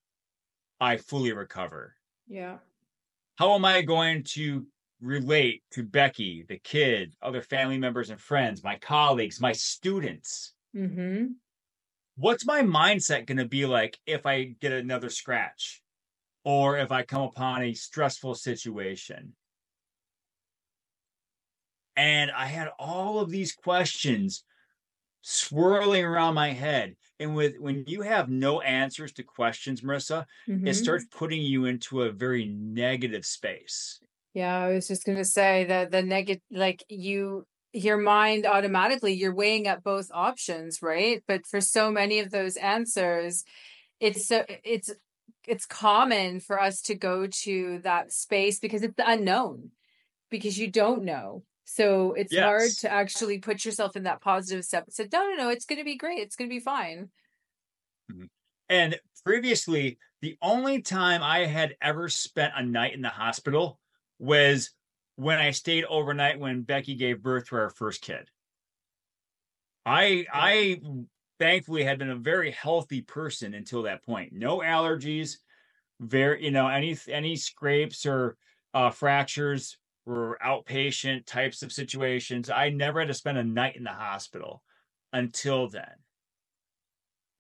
[0.79, 1.95] I fully recover?
[2.29, 2.59] Yeah.
[3.37, 4.67] How am I going to
[5.01, 10.53] relate to Becky, the kid other family members and friends, my colleagues, my students?
[10.77, 11.29] Mm-hmm.
[12.17, 15.83] What's my mindset going to be like if I get another scratch
[16.45, 19.35] or if I come upon a stressful situation?
[21.97, 24.45] And I had all of these questions
[25.23, 26.95] swirling around my head.
[27.19, 30.67] And with when you have no answers to questions, Marisa, mm-hmm.
[30.67, 33.99] it starts putting you into a very negative space.
[34.35, 39.15] Yeah, I was just going to say that the negative, like you, your mind automatically,
[39.15, 41.25] you're weighing up both options, right?
[41.27, 43.45] But for so many of those answers,
[43.99, 44.93] it's so it's
[45.47, 49.71] it's common for us to go to that space because it's the unknown,
[50.31, 51.43] because you don't know.
[51.69, 52.45] So it's yes.
[52.45, 55.65] hard to actually put yourself in that positive step and say, no, no, no, it's
[55.65, 56.21] going to be great.
[56.21, 57.11] It's going to be fine.
[58.11, 58.27] Mm-hmm.
[58.69, 63.81] And previously, the only time I had ever spent a night in the hospital
[64.21, 64.71] was
[65.17, 68.31] when I stayed overnight when Becky gave birth to our first kid.
[69.85, 70.81] I I
[71.41, 74.33] thankfully had been a very healthy person until that point.
[74.33, 75.39] No allergies,
[75.99, 78.37] very you know any any scrapes or
[78.73, 82.49] uh, fractures were outpatient types of situations.
[82.49, 84.62] I never had to spend a night in the hospital
[85.12, 85.90] until then.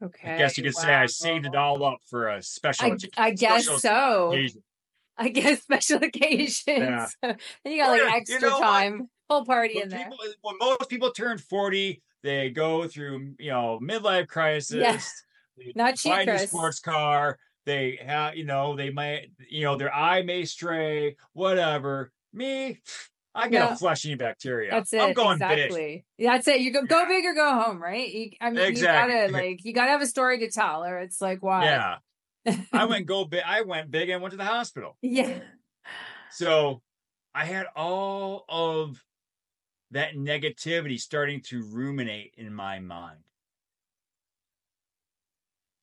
[0.02, 0.34] Okay.
[0.34, 0.82] I guess you could wow.
[0.82, 2.92] say I saved it all up for a special.
[2.92, 4.28] I, I guess special so.
[4.32, 4.62] Occasion.
[5.18, 6.62] I guess special occasions.
[6.66, 7.06] Yeah.
[7.22, 10.34] then you got like extra you know time, full party in people, there.
[10.42, 15.22] When most people turn 40, they go through, you know, midlife crisis.
[15.74, 17.38] Not cheap, buy a sports car.
[17.64, 22.12] They have, you know, they might, you know, their eye may stray, whatever.
[22.36, 22.80] Me,
[23.34, 24.70] I got a flesh eating bacteria.
[24.70, 25.00] That's it.
[25.00, 26.04] I'm going exactly.
[26.18, 26.26] big.
[26.26, 26.60] That's it.
[26.60, 28.08] You go go big or go home, right?
[28.08, 29.14] You, I mean, exactly.
[29.14, 31.64] you gotta like you gotta have a story to tell, or it's like why?
[31.64, 31.96] Yeah.
[32.72, 33.42] I went go big.
[33.44, 34.96] I went big and went to the hospital.
[35.02, 35.40] Yeah.
[36.30, 36.82] So
[37.34, 39.02] I had all of
[39.90, 43.20] that negativity starting to ruminate in my mind.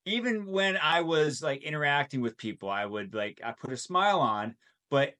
[0.05, 4.19] Even when I was like interacting with people, I would like, I put a smile
[4.19, 4.55] on,
[4.91, 5.13] but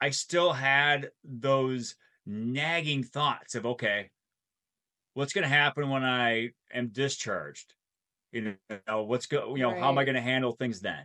[0.00, 4.10] I still had those nagging thoughts of, okay,
[5.14, 7.74] what's going to happen when I am discharged?
[8.34, 8.56] you
[8.88, 9.80] know what's go you know right.
[9.80, 11.04] how am i going to handle things then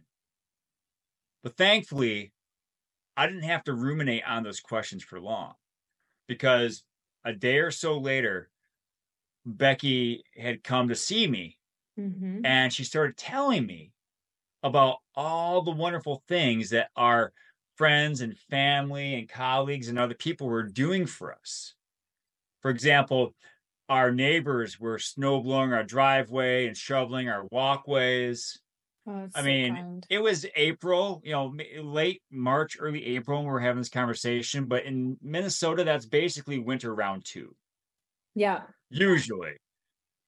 [1.43, 2.33] but thankfully
[3.15, 5.53] i didn't have to ruminate on those questions for long
[6.27, 6.83] because
[7.23, 8.49] a day or so later
[9.45, 11.57] becky had come to see me
[11.99, 12.43] mm-hmm.
[12.43, 13.91] and she started telling me
[14.63, 17.31] about all the wonderful things that our
[17.79, 21.73] friends and family and colleagues and other people were doing for us
[22.61, 23.33] for example
[23.89, 28.61] our neighbors were snow blowing our driveway and shoveling our walkways.
[29.07, 30.07] Oh, I so mean, kind.
[30.09, 34.65] it was April, you know, late March, early April, when we are having this conversation.
[34.65, 37.55] But in Minnesota, that's basically winter round two.
[38.35, 38.61] Yeah.
[38.91, 39.53] Usually.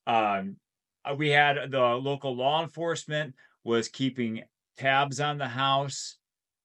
[0.07, 0.57] Um,
[1.05, 4.41] uh, we had the local law enforcement was keeping
[4.77, 6.17] tabs on the house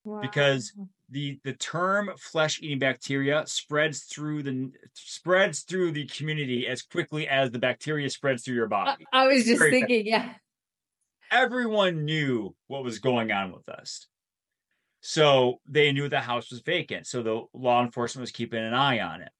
[0.06, 0.20] wow.
[0.20, 0.72] because
[1.10, 7.28] the the term flesh eating bacteria spreads through the spreads through the community as quickly
[7.28, 9.04] as the bacteria spreads through your body.
[9.12, 10.26] I, I was just Very thinking, fast.
[10.26, 10.34] yeah.
[11.30, 14.06] Everyone knew what was going on with us.
[15.00, 17.06] So they knew the house was vacant.
[17.06, 19.30] So the law enforcement was keeping an eye on it.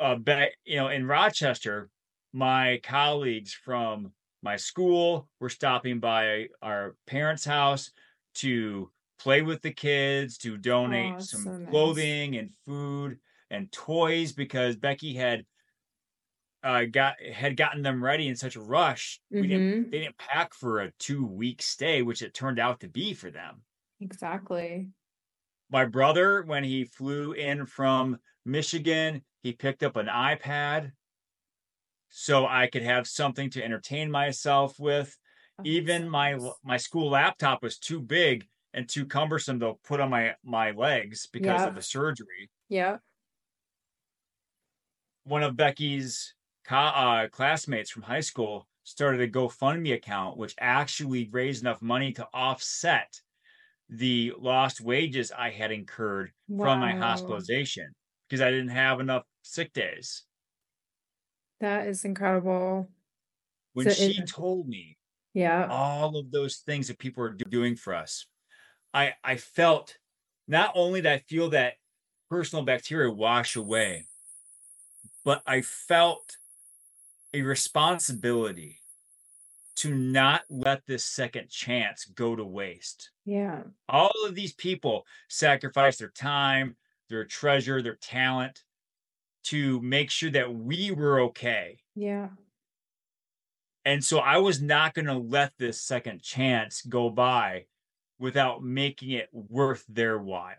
[0.00, 1.88] Uh, but you know, in Rochester,
[2.32, 7.90] my colleagues from my school were stopping by our parents' house
[8.34, 8.90] to
[9.22, 13.18] play with the kids, to donate oh, some so clothing and food
[13.50, 15.44] and toys because Becky had
[16.62, 19.20] uh, got had gotten them ready in such a rush.
[19.30, 22.88] We didn't they didn't pack for a two week stay, which it turned out to
[22.88, 23.62] be for them.
[24.00, 24.88] Exactly.
[25.70, 30.92] My brother, when he flew in from Michigan, he picked up an iPad
[32.10, 35.16] so I could have something to entertain myself with.
[35.58, 40.10] Oh, Even my my school laptop was too big and too cumbersome to put on
[40.10, 41.68] my my legs because Yeah.
[41.68, 42.50] of the surgery.
[42.68, 42.98] Yeah.
[45.24, 51.28] One of Becky's co- uh, classmates from high school started a GoFundMe account, which actually
[51.28, 53.20] raised enough money to offset
[53.88, 57.94] the lost wages I had incurred from my hospitalization
[58.28, 60.24] because I didn't have enough sick days.
[61.60, 62.88] That is incredible.
[63.74, 64.98] When So she told me
[65.34, 65.66] Yeah.
[65.68, 68.26] all of those things that people are do- doing for us,
[68.94, 69.96] I I felt
[70.48, 71.74] not only did I feel that
[72.28, 74.06] personal bacteria wash away,
[75.24, 76.36] but I felt
[77.34, 78.78] a responsibility
[79.76, 83.10] to not let this second chance go to waste.
[83.24, 83.62] Yeah.
[83.88, 86.76] All of these people sacrifice their time,
[87.08, 88.64] their treasure, their talent
[89.44, 91.78] to make sure that we were okay.
[91.94, 92.28] Yeah.
[93.84, 97.66] And so I was not going to let this second chance go by
[98.22, 100.54] without making it worth their while.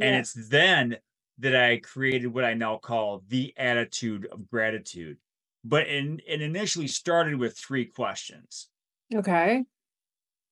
[0.00, 0.98] And it's then
[1.38, 5.16] that I created what I now call the attitude of gratitude.
[5.64, 8.68] But in, it initially started with three questions.
[9.12, 9.64] Okay.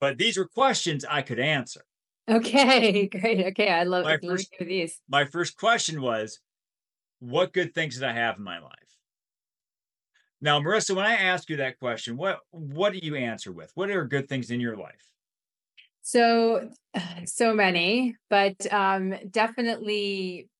[0.01, 1.85] But these were questions I could answer.
[2.29, 3.07] Okay.
[3.21, 3.47] Great.
[3.47, 3.69] Okay.
[3.71, 5.01] I love, My first- these.
[5.09, 6.41] My first question was,
[7.21, 8.94] What good things did I have in my life?
[10.45, 13.73] Now, Marisa, when I ask you that question, what what do you answer with?
[13.77, 15.11] What are good things in your life?
[16.03, 16.69] So,
[17.25, 20.51] so many, but um, definitely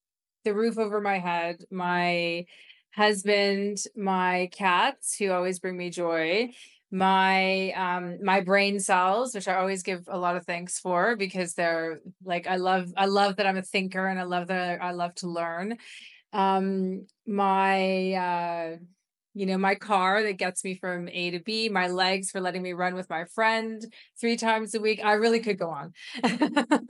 [0.47, 2.47] the roof over my head, my
[2.95, 6.49] husband, my cats who always bring me joy,
[6.91, 11.55] my um my brain cells which I always give a lot of thanks for because
[11.55, 14.93] they're like I love I love that I'm a thinker and I love that I
[14.93, 15.77] love to learn.
[16.33, 18.77] Um my uh
[19.35, 22.63] you know, my car that gets me from A to B, my legs for letting
[22.63, 23.83] me run with my friend
[24.21, 25.01] three times a week.
[25.05, 25.93] I really could go on.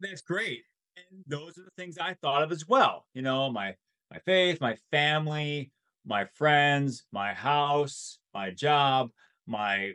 [0.00, 0.64] That's great.
[0.96, 3.06] And those are the things I thought of as well.
[3.14, 3.74] You know, my
[4.10, 5.70] my faith, my family,
[6.04, 9.10] my friends, my house, my job,
[9.46, 9.94] my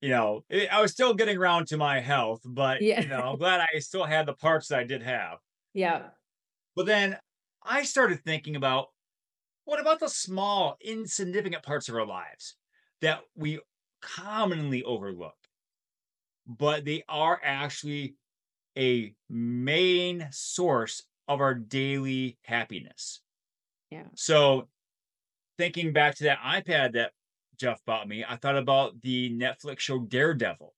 [0.00, 3.00] you know, it, I was still getting around to my health, but Yeah.
[3.00, 5.38] you know, I'm glad I still had the parts that I did have.
[5.74, 6.10] yeah.
[6.76, 7.18] But then
[7.62, 8.88] I started thinking about
[9.68, 12.56] what about the small, insignificant parts of our lives
[13.02, 13.60] that we
[14.00, 15.36] commonly overlook,
[16.46, 18.14] but they are actually
[18.78, 23.20] a main source of our daily happiness.
[23.90, 24.04] Yeah.
[24.14, 24.68] So,
[25.58, 27.12] thinking back to that iPad that
[27.58, 30.74] Jeff bought me, I thought about the Netflix show Daredevil.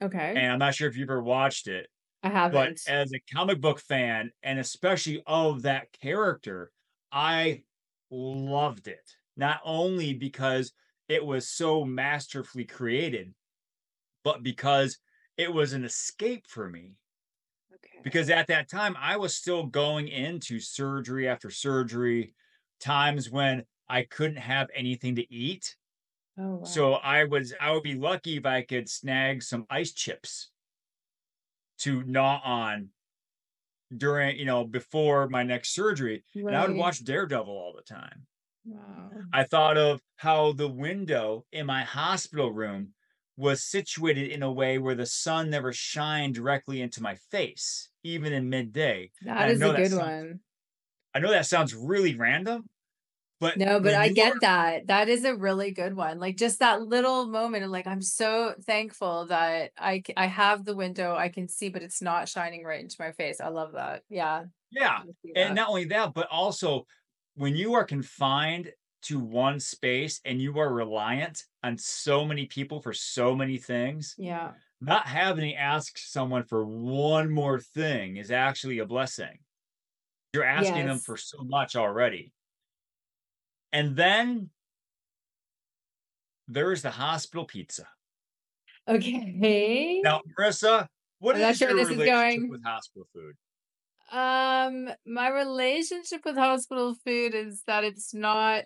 [0.00, 0.34] Okay.
[0.36, 1.88] And I'm not sure if you've ever watched it,
[2.22, 2.82] I haven't.
[2.86, 6.70] But as a comic book fan and especially of that character
[7.12, 7.62] i
[8.10, 10.72] loved it not only because
[11.08, 13.34] it was so masterfully created
[14.24, 14.98] but because
[15.36, 16.96] it was an escape for me
[17.74, 18.00] okay.
[18.02, 22.34] because at that time i was still going into surgery after surgery
[22.80, 25.76] times when i couldn't have anything to eat
[26.40, 26.64] Oh, wow.
[26.64, 30.50] so I was I would be lucky if I could snag some ice chips
[31.78, 32.90] to gnaw on
[33.96, 36.24] during, you know, before my next surgery.
[36.34, 38.26] And I would watch Daredevil all the time.
[38.64, 39.10] Wow.
[39.32, 42.94] I thought of how the window in my hospital room
[43.36, 48.32] was situated in a way where the sun never shined directly into my face, even
[48.32, 49.10] in midday.
[49.22, 50.40] That I is a good sounds- one.
[51.14, 52.68] I know that sounds really random,
[53.40, 54.86] but No, but I get are- that.
[54.88, 56.18] That is a really good one.
[56.18, 60.76] Like just that little moment of like, I'm so thankful that I I have the
[60.76, 63.40] window I can see, but it's not shining right into my face.
[63.40, 64.02] I love that.
[64.08, 64.44] Yeah.
[64.70, 65.00] Yeah.
[65.36, 66.86] And not only that, but also
[67.34, 68.72] when you are confined
[69.02, 74.14] to one space and you are reliant on so many people for so many things,
[74.18, 74.50] yeah.
[74.80, 79.38] not having to ask someone for one more thing is actually a blessing.
[80.34, 82.32] You're asking them for so much already.
[83.72, 84.50] And then
[86.46, 87.86] there's the hospital pizza.
[88.88, 90.00] Okay.
[90.02, 90.88] Now, Marisa,
[91.18, 92.50] what I'm is sure your where this is relationship going.
[92.50, 93.34] with hospital food?
[94.10, 98.64] Um, my relationship with hospital food is that it's not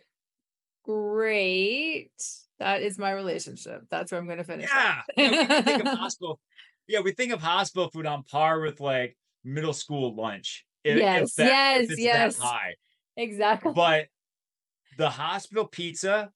[0.84, 2.12] great.
[2.60, 3.82] That is my relationship.
[3.90, 4.70] That's where I'm going to finish.
[4.72, 5.00] Yeah.
[5.16, 6.40] yeah, we think of hospital.
[6.86, 10.64] Yeah, we think of hospital food on par with like middle school lunch.
[10.84, 12.38] if- if Yes, that- if yes, it's that yes.
[12.38, 12.74] high.
[13.16, 13.72] Exactly.
[13.74, 14.06] But
[14.96, 16.30] the hospital pizza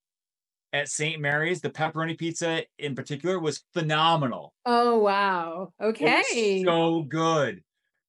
[0.73, 1.21] at St.
[1.21, 4.55] Mary's, the pepperoni pizza in particular, was phenomenal.
[4.65, 5.73] Oh wow.
[5.81, 6.63] Okay.
[6.65, 7.63] so good.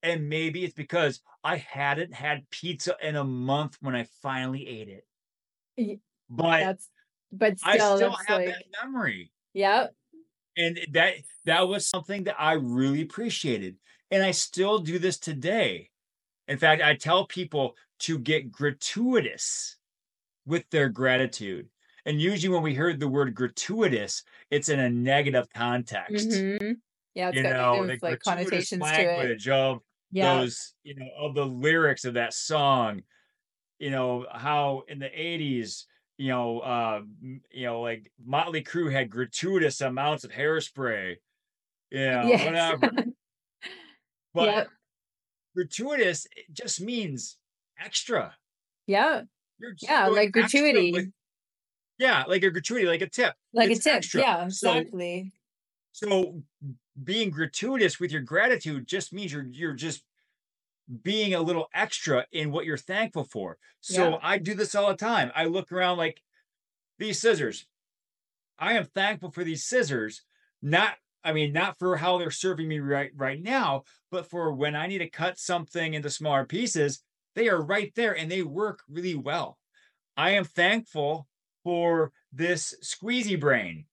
[0.04, 4.90] And maybe it's because I hadn't had pizza in a month when I finally ate
[4.90, 6.00] it.
[6.30, 6.90] But that's
[7.32, 9.32] but still, I still have like, that memory.
[9.54, 9.94] Yep.
[10.58, 11.14] And that
[11.46, 13.78] that was something that I really appreciated.
[14.12, 15.90] And I still do this today.
[16.48, 19.77] In fact, I tell people to get gratuitous
[20.48, 21.68] with their gratitude.
[22.06, 26.30] And usually when we heard the word gratuitous, it's in a negative context.
[26.30, 26.72] Mm-hmm.
[27.14, 29.08] Yeah, it's you got know, the like connotations to it.
[29.08, 29.82] language of
[30.12, 30.40] Yeah.
[30.40, 33.04] those, you know, of the lyrics of that song.
[33.78, 35.86] You know, how in the 80s,
[36.18, 37.02] you know, uh,
[37.52, 41.18] you know, like Motley Crue had gratuitous amounts of hairspray.
[41.92, 42.46] You know, Yes.
[42.46, 42.92] whatever.
[44.34, 44.68] But Yep.
[45.56, 47.38] gratuitous it just means
[47.80, 48.36] extra.
[48.86, 49.24] Yeah.
[49.60, 50.92] You're Yeah, like extra, gratuity.
[50.92, 51.08] like-
[51.98, 53.34] yeah, like a gratuity, like a tip.
[53.54, 53.96] Like It's a tip.
[53.98, 54.22] extra.
[54.22, 55.34] Yeah, So- exactly.
[55.94, 56.44] So
[57.04, 60.04] being gratuitous with your gratitude just means you're you're just
[61.04, 63.58] being a little extra in what you're thankful for.
[63.82, 64.20] So Yeah.
[64.22, 65.32] I do this all the time.
[65.36, 66.22] I look around like
[67.00, 67.66] these scissors.
[68.60, 70.24] I am thankful for these scissors,
[70.62, 74.76] not I mean not for how they're serving me right right now, but for when
[74.76, 77.04] I need to cut something into smaller pieces,
[77.38, 79.58] they are right there and they work really well.
[80.18, 81.28] I am thankful
[81.64, 83.86] for this squeezy brain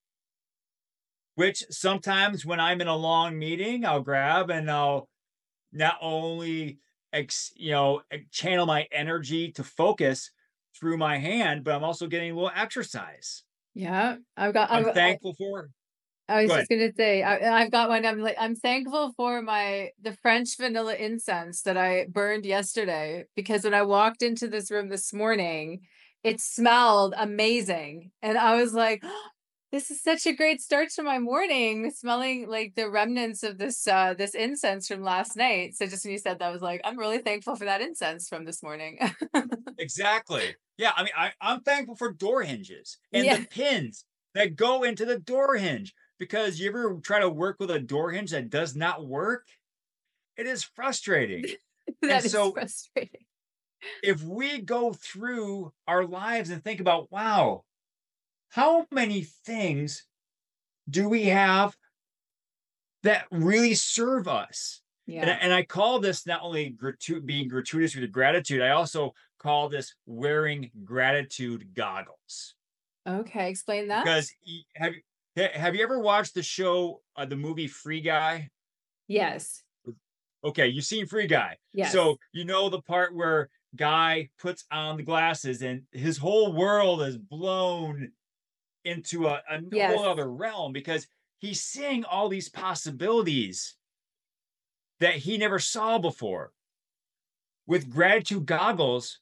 [1.34, 5.09] which sometimes when I'm in a long meeting, I'll grab and I'll
[5.72, 6.78] not only
[7.12, 10.30] ex, you know channel my energy to focus
[10.78, 13.45] through my hand, but I'm also getting a little exercise.
[13.74, 14.16] Yeah.
[14.36, 15.70] I've got I'm I've, I, thankful for.
[16.29, 18.07] I was Go just gonna say I, I've got one.
[18.07, 23.64] I'm like I'm thankful for my the French vanilla incense that I burned yesterday because
[23.64, 25.83] when I walked into this room this morning,
[26.22, 29.03] it smelled amazing, and I was like,
[29.72, 33.87] "This is such a great start to my morning." Smelling like the remnants of this
[33.87, 35.75] uh this incense from last night.
[35.77, 38.29] So just when you said that, I was like, "I'm really thankful for that incense
[38.29, 38.99] from this morning."
[39.79, 40.57] Exactly.
[40.79, 43.33] Yeah, I mean, I, I'm thankful for door hinges and Yeah.
[43.33, 44.05] the pins
[44.35, 48.11] that go into the door hinge because you ever try to work with a door
[48.11, 49.47] hinge that does not work?
[50.37, 51.45] It is frustrating.
[52.03, 53.25] that is so- frustrating.
[54.03, 57.65] if we go through our lives and think about, wow,
[58.51, 60.07] how many things
[60.89, 61.77] do we have
[63.03, 64.81] that really serve us?
[65.07, 65.39] And, I- Yeah.
[65.43, 69.95] and I call this not only gratu- being gratuitous with gratitude, I also call this
[70.07, 72.55] wearing gratitude goggles.
[73.07, 73.51] Okay.
[73.51, 74.05] Explain that.
[74.05, 74.33] Because
[74.77, 74.95] have,
[75.37, 78.51] have you ever watched the show, uh, the movie Free Guy?
[79.09, 79.64] Yes.
[80.45, 81.57] Okay, you've seen Free Guy.
[81.72, 81.93] Yes.
[81.93, 87.03] So you know the part where Guy puts on the glasses and his whole world
[87.03, 88.12] is blown
[88.85, 89.97] into a, a Yes.
[89.97, 91.09] whole other realm because
[91.39, 93.76] he's seeing all these possibilities
[95.01, 96.53] that he never saw before.
[97.66, 99.20] With gratitude goggles,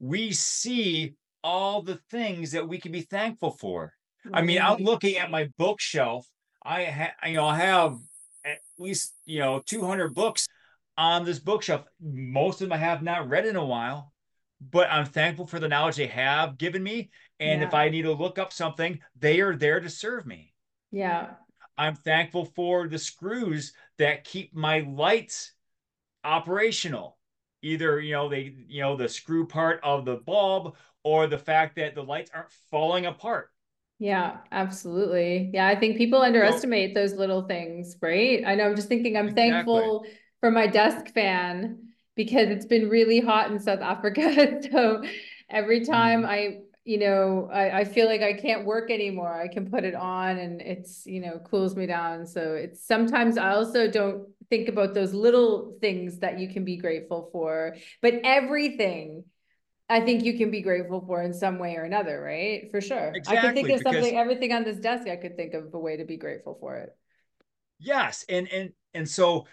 [0.00, 3.94] we see all the things that we can be thankful for.
[4.32, 6.26] I mean, I'm looking at my bookshelf.
[6.62, 7.98] I ha- you know, I have
[8.44, 10.46] at least, you know, 200 books
[10.96, 11.84] on this bookshelf.
[12.00, 14.12] Most of them I have not read in a while,
[14.60, 17.10] but I'm thankful for the knowledge they have given me.
[17.40, 20.52] And if I need to look up something, they are there to serve me.
[20.90, 21.30] Yeah.
[21.76, 25.52] I'm thankful for the screws that keep my lights
[26.24, 27.16] operational.
[27.62, 31.76] Either, you know, they, you know, the screw part of the bulb or the fact
[31.76, 33.50] that the lights aren't falling apart.
[33.98, 35.50] Yeah, absolutely.
[35.52, 38.42] Yeah, I think people underestimate those little things, right?
[38.46, 39.34] I know I'm just thinking I'm Exactly.
[39.34, 40.06] thankful
[40.40, 44.60] for my desk fan because it's been really hot in South Africa.
[44.70, 45.02] So
[45.50, 46.26] every time Mhm.
[46.26, 49.94] I, you know, I, I feel like I can't work anymore, I can put it
[49.96, 52.24] on and it's, you know, cools me down.
[52.26, 56.76] So it's sometimes I also don't think about those little things that you can be
[56.76, 59.24] grateful for, but everything
[59.88, 62.70] I think you can be grateful for in some way or another, right?
[62.70, 63.12] For sure.
[63.14, 65.78] Exactly, I could think of something, everything on this desk, I could think of a
[65.78, 66.90] way to be grateful for it.
[67.78, 69.46] Yes, and and and so,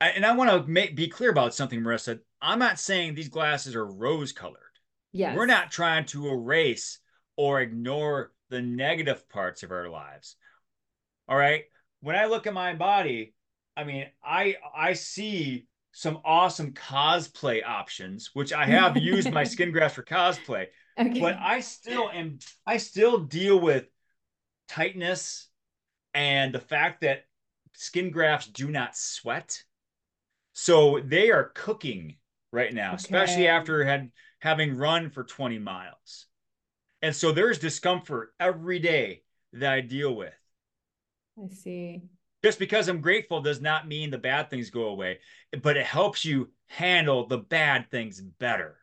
[0.00, 2.18] and I want to make be clear about something, Marisa.
[2.42, 4.60] I'm not saying these glasses are rose colored.
[5.12, 5.36] Yes.
[5.36, 6.98] We're not trying to erase
[7.36, 10.36] or ignore the negative parts of our lives.
[11.28, 11.64] All right.
[12.00, 13.34] When I look at my body,
[13.76, 15.66] I mean, I I see
[15.96, 20.66] some awesome cosplay options, which I have used my skin grafts for cosplay,
[20.98, 21.14] Okay.
[21.18, 23.86] but I still am I still deal with
[24.68, 25.48] tightness
[26.14, 27.26] and the fact that
[27.74, 29.64] skin grafts do not sweat.
[30.54, 32.16] So they are cooking
[32.52, 36.26] right now, especially after had having run for 20 miles.
[37.02, 39.24] And so there's discomfort every day
[39.54, 40.34] that I deal with.
[41.42, 42.02] I see.
[42.46, 45.18] Just because I'm grateful does not mean the bad things go away,
[45.62, 48.76] but it helps you handle the bad things better.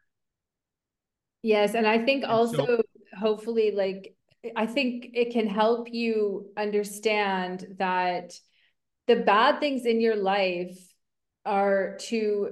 [1.43, 1.73] Yes.
[1.73, 2.81] And I think also, so,
[3.17, 4.17] hopefully, like,
[4.53, 8.37] I think it can help you understand that
[9.07, 10.77] the bad things in your life
[11.45, 12.49] are to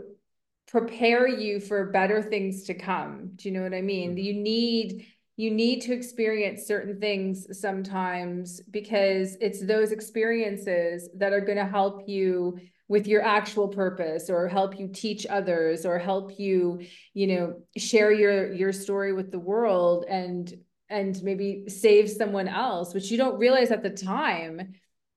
[0.69, 3.31] prepare you for better things to come.
[3.35, 4.11] Do you know what I mean?
[4.11, 4.17] Mm-hmm.
[4.17, 5.07] You need
[5.37, 11.65] you need to experience certain things sometimes because it's those experiences that are going to
[11.65, 16.81] help you with your actual purpose or help you teach others or help you
[17.13, 20.53] you know share your your story with the world and
[20.89, 24.73] and maybe save someone else which you don't realize at the time.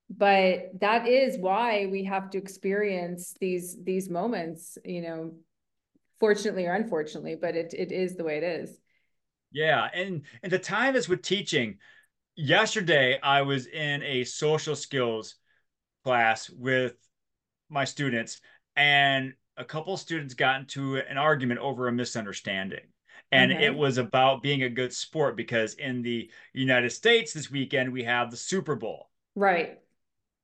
[0.09, 5.33] But that is why we have to experience these these moments you know
[6.19, 8.77] fortunately or unfortunately but it, it is the way it is
[9.55, 11.77] yeah and and the time is with teaching
[12.35, 15.35] yesterday i was in a social skills
[16.03, 16.93] class with
[17.69, 18.41] my students
[18.75, 22.81] and a couple of students got into an argument over a misunderstanding.
[23.31, 23.65] And okay.
[23.65, 23.79] it mm-hmm.
[23.79, 28.29] was about being a good sport because in the united states this weekend we have
[28.29, 29.09] the super bowl.
[29.35, 29.79] Right.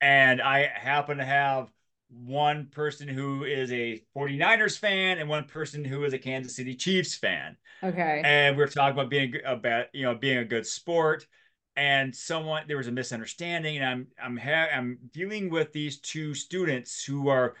[0.00, 1.68] And I happen to have
[2.12, 6.74] one person who is a 49ers fan and one person who is a Kansas City
[6.74, 7.56] Chiefs fan.
[7.82, 8.22] Okay.
[8.24, 11.26] And we are talking about being about you know being a good sport
[11.74, 16.34] and someone there was a misunderstanding and I'm I'm ha- I'm dealing with these two
[16.34, 17.54] students who are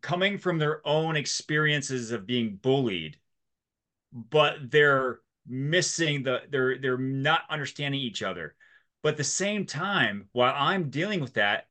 [0.00, 3.16] coming from their own experiences of being bullied
[4.12, 8.56] but they're missing the they're they're not understanding each other
[9.02, 11.68] but at the same time, while I'm dealing with that,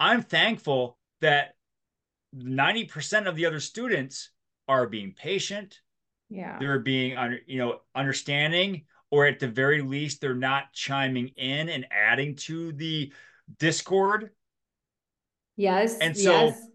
[0.00, 1.54] I'm thankful that
[2.36, 4.30] 90% of the other students
[4.68, 5.80] are being patient.
[6.30, 6.58] Yeah.
[6.58, 7.16] They're being
[7.46, 12.72] you know understanding or at the very least they're not chiming in and adding to
[12.72, 13.12] the
[13.58, 14.30] discord.
[15.56, 15.98] Yes.
[15.98, 16.66] And so yes.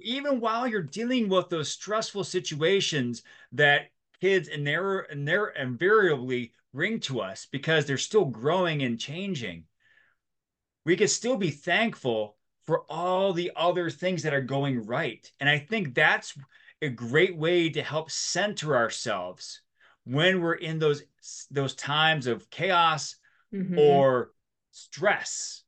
[0.00, 3.22] even while you're dealing with those stressful situations
[3.52, 3.90] that
[4.20, 9.64] kids and they're and they're invariably bring to us because they're still growing and changing,
[10.84, 12.36] we could still be thankful
[12.70, 15.28] for all the other things that are going right.
[15.40, 16.38] And I think that's
[16.80, 19.60] a great way to help center ourselves
[20.04, 21.02] when we're in those
[21.50, 23.16] those times of chaos
[23.52, 23.76] mm-hmm.
[23.76, 24.30] or
[24.70, 25.64] stress.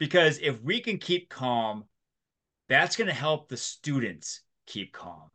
[0.00, 1.84] Because if we can keep calm,
[2.68, 5.30] that's going to help the students keep calm.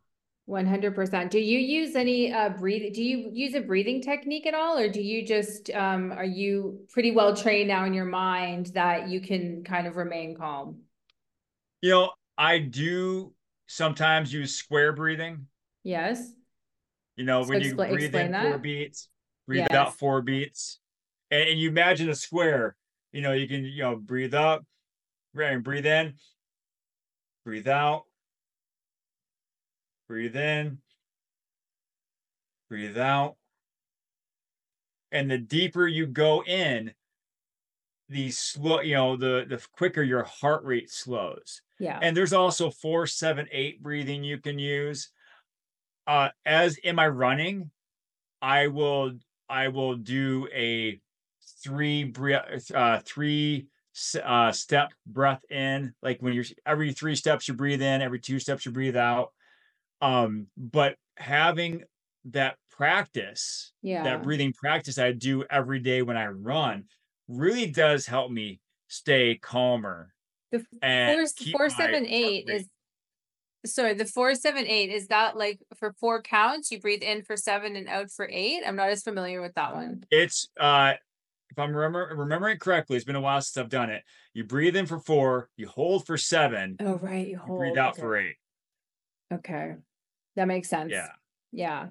[0.50, 1.30] 100%.
[1.30, 4.90] Do you use any uh breathe do you use a breathing technique at all or
[4.90, 9.22] do you just um are you pretty well trained now in your mind that you
[9.22, 10.82] can kind of remain calm?
[11.82, 13.32] You know, I do
[13.66, 15.46] sometimes use square breathing.
[15.82, 16.32] Yes.
[17.16, 18.42] You know, so when you expl- breathe in that?
[18.42, 19.08] four beats,
[19.46, 19.72] breathe yes.
[19.72, 20.78] out four beats.
[21.30, 22.76] And, and, you imagine a square,
[23.12, 24.64] you know, you can, you know, breathe up,
[25.34, 26.14] right, breathe in,
[27.44, 28.04] breathe out,
[30.10, 30.78] Breathe in.
[32.68, 33.36] Breathe out.
[35.12, 36.92] And the deeper you go in,
[38.10, 41.62] the slow, you know, the the quicker your heart rate slows.
[41.78, 41.98] Yeah.
[42.02, 45.10] And there's also four, seven, eight breathing you can use.
[46.06, 47.70] Uh, as am I running,
[48.42, 51.00] I will I will do a
[51.62, 53.68] three breath uh, three
[54.22, 55.94] uh, step breath in.
[56.02, 59.32] Like when you're every three steps you breathe in, every two steps you breathe out.
[60.00, 61.84] Um, but having
[62.26, 66.86] that practice, yeah, that breathing practice I do every day when I run
[67.30, 70.12] really does help me stay calmer.
[70.52, 72.66] The four, four seven eight is
[73.64, 77.36] sorry, the four seven eight is that like for four counts, you breathe in for
[77.36, 78.62] seven and out for eight?
[78.66, 80.04] I'm not as familiar with that one.
[80.10, 80.94] It's uh
[81.50, 84.02] if I'm remember, remembering correctly, it's been a while since I've done it.
[84.34, 86.76] You breathe in for four, you hold for seven.
[86.80, 87.26] Oh, right.
[87.26, 88.00] You, hold, you breathe out okay.
[88.00, 88.36] for eight.
[89.32, 89.74] Okay.
[90.36, 90.92] That makes sense.
[90.92, 91.08] Yeah.
[91.52, 91.88] Yeah.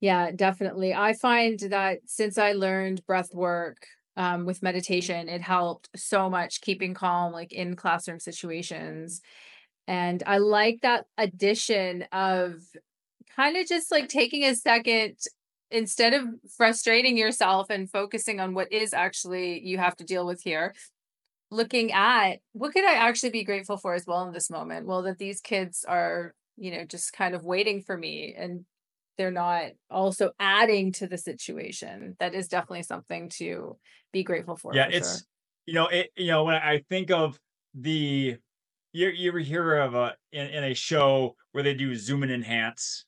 [0.00, 0.94] Yeah, definitely.
[0.94, 3.84] I find that since I learned breath work
[4.18, 9.22] um, with meditation, it helped so much keeping calm, like in classroom situations.
[9.86, 12.60] And I like that addition of
[13.34, 15.16] kind of just like taking a second
[15.70, 16.24] instead of
[16.56, 20.74] frustrating yourself and focusing on what is actually you have to deal with here
[21.50, 25.02] looking at what could i actually be grateful for as well in this moment well
[25.02, 28.64] that these kids are you know, just kind of waiting for me and
[29.18, 32.16] they're not also adding to the situation.
[32.20, 33.76] That is definitely something to
[34.12, 34.74] be grateful for.
[34.74, 35.26] Yeah, for it's sure.
[35.66, 37.38] you know, it you know, when I think of
[37.74, 38.38] the
[38.92, 42.32] you you ever hear of a in, in a show where they do zoom and
[42.32, 43.04] enhance?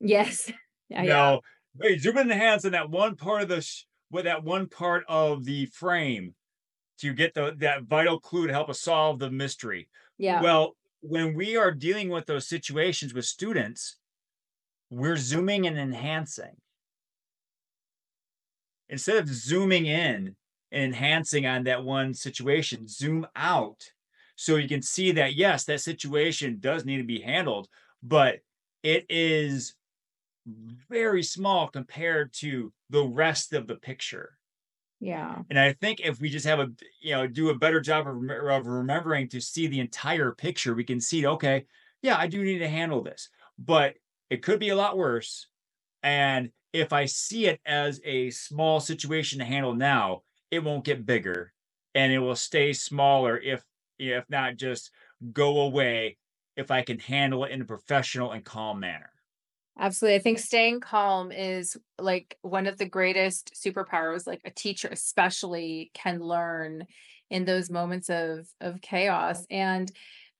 [0.00, 0.50] Yes.
[0.88, 1.14] Yeah, you yeah.
[1.14, 1.40] know,
[1.80, 5.04] hey, zoom and enhance on that one part of the sh- with that one part
[5.08, 6.34] of the frame
[6.98, 9.88] to get the that vital clue to help us solve the mystery.
[10.18, 10.42] Yeah.
[10.42, 13.96] Well, when we are dealing with those situations with students,
[14.92, 16.54] we're zooming and enhancing.
[18.90, 20.36] Instead of zooming in
[20.70, 23.80] and enhancing on that one situation, zoom out
[24.36, 27.68] so you can see that, yes, that situation does need to be handled,
[28.02, 28.40] but
[28.82, 29.74] it is
[30.44, 34.36] very small compared to the rest of the picture.
[35.00, 35.42] yeah.
[35.50, 36.68] And I think if we just have a,
[37.00, 40.84] you know, do a better job of, of remembering to see the entire picture, we
[40.84, 41.64] can see, okay,
[42.02, 43.28] yeah, I do need to handle this,
[43.58, 43.94] but
[44.32, 45.48] it could be a lot worse.
[46.02, 51.06] And if I see it as a small situation to handle now, it won't get
[51.06, 51.54] bigger
[51.94, 53.64] and it will stay smaller if,
[53.98, 54.92] if not just
[55.32, 56.18] go away
[56.56, 59.12] if I can handle it in a professional and calm manner.
[59.78, 60.16] Absolutely.
[60.16, 65.90] I think staying calm is like one of the greatest superpowers like a teacher especially
[65.94, 66.86] can learn
[67.30, 69.46] in those moments of of chaos.
[69.50, 69.90] And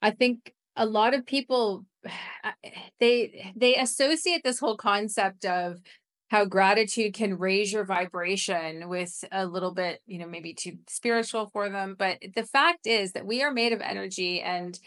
[0.03, 1.85] I think a lot of people
[2.99, 5.81] they they associate this whole concept of
[6.29, 11.45] how gratitude can raise your vibration with a little bit, you know, maybe too spiritual
[11.53, 14.79] for them, but the fact is that we are made of energy and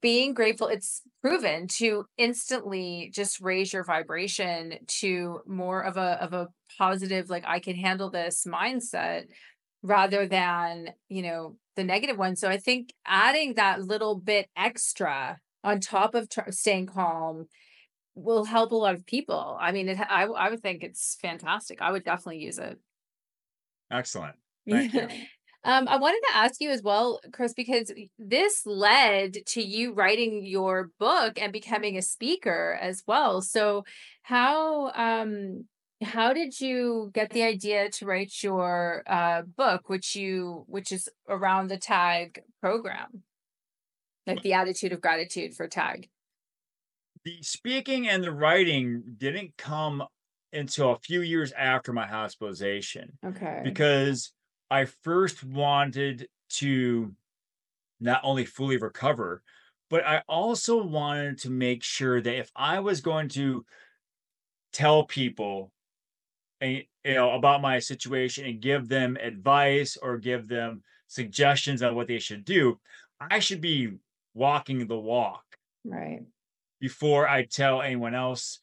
[0.00, 6.32] being grateful it's proven to instantly just raise your vibration to more of a of
[6.32, 9.26] a positive like i can handle this mindset
[9.82, 12.34] rather than you know the negative one.
[12.34, 17.46] So i think adding that little bit extra on top of tr- staying calm
[18.14, 21.80] will help a lot of people i mean it I, I would think it's fantastic
[21.80, 22.78] i would definitely use it
[23.90, 24.36] Excellent.
[24.68, 25.08] Thank you.
[25.64, 30.46] Um, I wanted to ask you as well, Chris, because this led to you writing
[30.46, 33.42] your book and becoming a speaker as well.
[33.42, 33.84] So,
[34.22, 35.64] how um,
[36.00, 41.08] how did you get the idea to write your uh, book, which you which is
[41.28, 43.24] around the Tag program,
[44.28, 46.08] like the attitude of gratitude for Tag?
[47.24, 50.04] the speaking and the writing didn't come
[50.52, 53.60] until a few years after my hospitalization Okay.
[53.64, 54.32] because
[54.70, 57.14] I first wanted to
[58.00, 59.42] not only fully recover,
[59.90, 63.64] but I also wanted to make sure that if I was going to
[64.72, 65.72] tell people
[66.60, 71.94] and you know about my situation and give them advice or give them suggestions on
[71.94, 72.80] what they should do,
[73.20, 73.92] I should be
[74.38, 75.44] walking the walk
[75.84, 76.22] right.
[76.80, 78.60] before I tell anyone else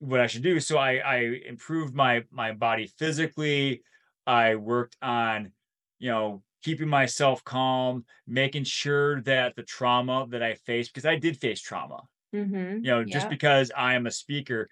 [0.00, 0.60] what I should do.
[0.60, 3.82] So I, I improved my my body physically.
[4.26, 5.52] I worked on,
[5.98, 11.16] you know, keeping myself calm, making sure that the trauma that I faced, because I
[11.16, 12.02] did face trauma,
[12.34, 12.84] Mm-hmm.
[12.84, 14.68] you know, just because I am a speaker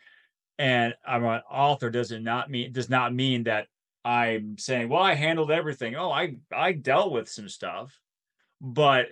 [0.58, 3.68] and I'm an author doesn't not mean does not mean that
[4.04, 5.94] I'm saying, well, I handled everything.
[5.96, 8.00] Oh, I I dealt with some stuff,
[8.60, 9.08] but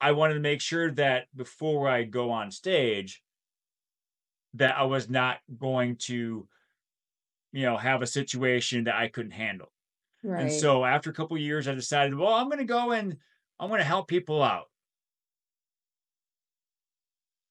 [0.00, 3.22] I wanted to make sure that before I go on stage,
[4.54, 6.48] that I was not going to,
[7.52, 9.72] you know, have a situation that I couldn't handle.
[10.22, 10.42] Right.
[10.42, 13.16] And so after a couple of years, I decided, well, I'm going to go and
[13.58, 14.66] I'm going to help people out.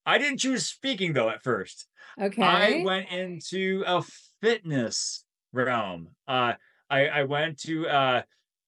[0.05, 1.87] I didn't choose speaking though at first.
[2.21, 2.43] okay.
[2.43, 4.03] I went into a
[4.41, 6.09] fitness realm.
[6.27, 6.53] Uh,
[6.89, 8.21] I, I went to uh,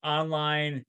[0.04, 0.86] online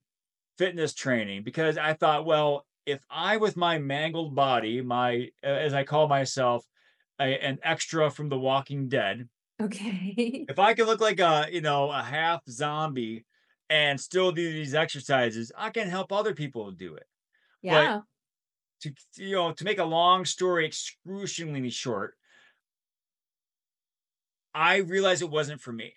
[0.56, 5.84] fitness training because I thought, well, if I, with my mangled body, my as I
[5.84, 6.64] call myself,
[7.20, 9.28] a, an extra from The Walking Dead,
[9.60, 10.46] okay.
[10.48, 13.26] if I can look like a you know a half zombie
[13.68, 17.06] and still do these exercises, I can help other people do it.
[17.62, 18.00] yeah.
[18.82, 22.14] To you know, to make a long story excruciatingly short,
[24.54, 25.94] I realized it wasn't for me.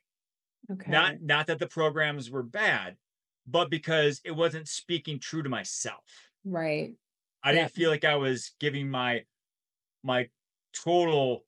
[0.71, 0.91] Okay.
[0.91, 2.97] Not not that the programs were bad,
[3.45, 6.30] but because it wasn't speaking true to myself.
[6.43, 6.95] Right.
[7.43, 7.63] I Yeah.
[7.63, 9.25] didn't feel like I was giving my
[10.03, 10.29] my
[10.73, 11.45] total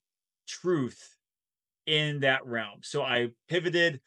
[0.47, 1.17] truth
[1.85, 2.81] in that realm.
[2.83, 4.01] So I pivoted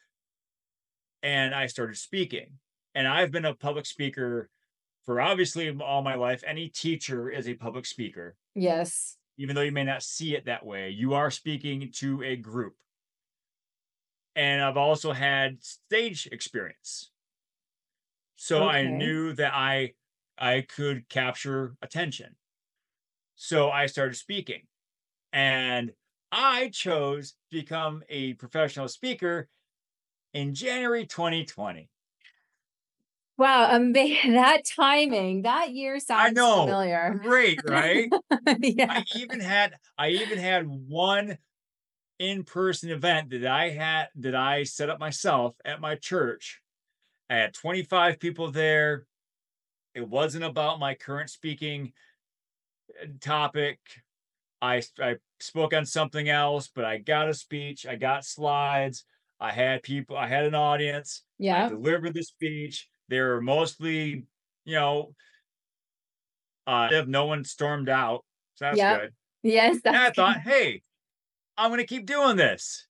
[1.23, 2.59] and I started speaking.
[2.95, 4.49] And I've been a public speaker
[5.05, 6.43] for obviously all my life.
[6.45, 9.17] Any teacher is a public speaker, Yes.
[9.37, 10.89] even though you may not see it that way.
[10.89, 12.75] You are speaking to a group.
[14.35, 17.11] And I've also had stage experience.
[18.35, 19.95] So I knew that I
[20.37, 22.35] I could capture attention.
[23.35, 24.63] So I started speaking.
[25.33, 25.91] And
[26.31, 29.49] I chose to become a professional speaker
[30.33, 31.89] in January 2020.
[33.37, 36.65] Wow, that timing, that year sounds know.
[36.65, 37.19] familiar.
[37.21, 38.09] Great, right?
[38.59, 38.87] yeah.
[38.89, 41.37] I even had I even had one
[42.19, 46.61] in-person event that I had that I set up myself at my church.
[47.29, 49.05] I had 25 people there.
[49.97, 51.91] It wasn't about my current speaking
[53.01, 53.79] uh, topic.
[54.61, 59.05] I I spoke on something else, but I got a speech, I got slides,
[59.39, 61.23] I had people, I had an audience.
[61.39, 61.65] Yeah.
[61.65, 62.87] I delivered the speech.
[63.07, 64.27] They were mostly,
[64.65, 65.15] you know,
[66.67, 68.23] uh, if no one stormed out,
[68.53, 68.99] so that's Yep.
[68.99, 69.13] good.
[69.41, 69.77] Yes.
[69.83, 70.83] And I That's thought, hey,
[71.57, 72.85] I'm going to keep doing this.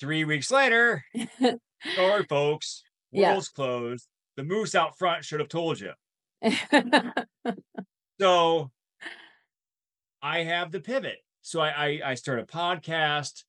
[0.00, 1.02] Three weeks later,
[1.94, 3.30] sorry, folks, Yeah.
[3.32, 4.06] world's closed.
[4.36, 5.92] The moose out front should have told you.
[8.22, 8.70] So
[10.22, 11.16] I have the pivot.
[11.40, 13.42] So I, I, I start a podcast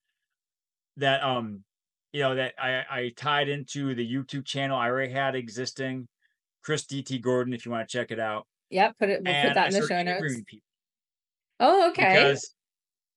[0.98, 1.64] that, um,
[2.12, 6.08] you know, that I, I tied into the YouTube channel I already had existing.
[6.64, 8.48] Chris DT Gordon, if you want to check it out.
[8.72, 8.96] yep.
[8.98, 9.22] Put it.
[9.24, 10.36] We'll and put that I in the show notes.
[10.48, 10.66] people.
[11.60, 12.16] Oh, okay.
[12.16, 12.56] Because,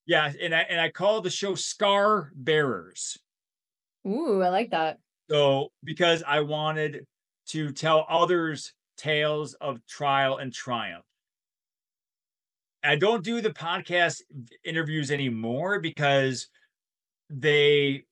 [0.04, 3.16] yeah, and I and I call the show Scar Bearers.
[4.06, 4.98] Ooh, I like that.
[5.30, 7.06] So because I wanted
[7.46, 11.04] to tell others tales of trial and triumph.
[12.82, 14.22] I don't do the podcast
[14.64, 16.48] interviews anymore because
[17.28, 18.04] they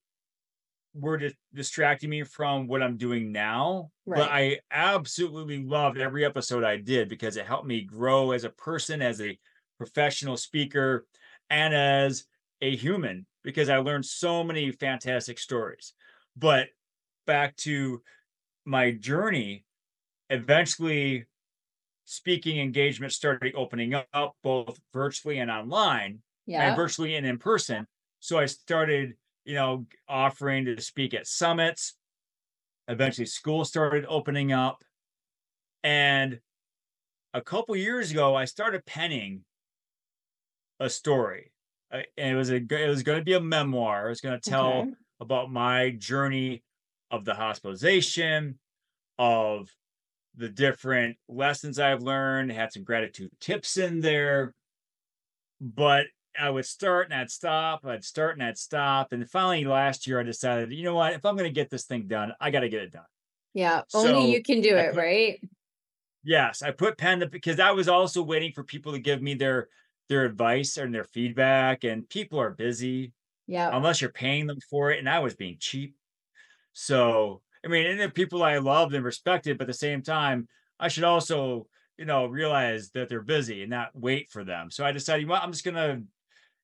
[0.95, 3.91] were dis- distracting me from what I'm doing now.
[4.07, 8.51] But I absolutely loved every episode I did because it helped me grow as a
[8.51, 9.39] person, as a
[9.78, 11.07] professional speaker,
[11.51, 12.24] and as
[12.61, 15.93] a human because I learned so many fantastic stories.
[16.37, 16.68] But
[17.26, 18.03] back to
[18.64, 19.64] my journey,
[20.30, 21.26] eventually
[22.04, 26.68] speaking engagement started opening up both virtually and online Yeah.
[26.68, 27.86] and virtually and in person.
[28.20, 31.96] So I started, you know, offering to speak at summits.
[32.88, 34.84] Eventually, school started opening up.
[35.82, 36.40] And
[37.34, 39.44] a couple years ago, I started penning
[40.80, 41.52] a story.
[41.90, 44.06] Uh, And it was a it was going to be a memoir.
[44.06, 44.94] It was going to tell Okay.
[45.20, 46.62] about my journey
[47.14, 48.58] of the hospitalization,
[49.18, 49.68] of
[50.36, 54.54] the different lessons I've learned, had some gratitude tips in there.
[55.60, 56.06] But
[56.38, 59.12] I would start and I'd stop, I'd start and I'd stop.
[59.12, 62.08] And finally last year I decided, you know what, if I'm gonna get this thing
[62.08, 63.04] done, I gotta get it done.
[63.54, 63.82] Yeah.
[63.88, 65.40] So, Only you can do I it, put- right?
[66.24, 69.34] Yes, I put pen to because I was also waiting for people to give me
[69.34, 69.68] their
[70.08, 73.12] their advice and their feedback, and people are busy
[73.46, 73.70] Yeah.
[73.74, 74.98] unless you're paying them for it.
[74.98, 75.94] And I was being cheap.
[76.75, 80.49] So, I mean, and they're people I loved and respected, but at the same time,
[80.79, 81.66] I should also,
[81.97, 84.70] you know, realize that they're busy and not wait for them.
[84.70, 86.03] So I decided, you know I'm just gonna,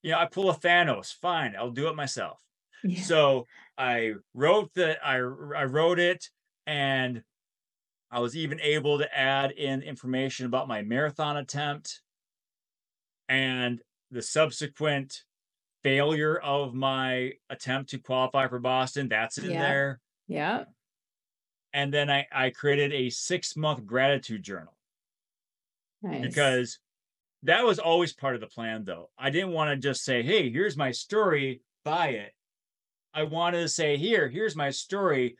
[0.02, 1.14] you know, I pull a Thanos.
[1.14, 2.38] Fine, I'll do it myself.
[2.82, 3.02] Yeah.
[3.02, 3.46] So
[3.78, 6.28] I wrote the I I wrote it
[6.66, 7.22] and
[8.10, 12.00] I was even able to add in information about my marathon attempt
[13.28, 13.80] and
[14.10, 15.22] the subsequent
[15.82, 19.08] failure of my attempt to qualify for Boston.
[19.08, 19.62] That's in Yeah.
[19.62, 20.00] there.
[20.28, 20.64] Yeah.
[21.72, 24.74] And then I, I created a six month gratitude journal
[26.02, 26.20] Nice.
[26.20, 26.78] because
[27.44, 29.10] that was always part of the plan, though.
[29.18, 32.32] I didn't want to just say, hey, here's my story, buy it.
[33.14, 35.36] I wanted to say, here, here's my story,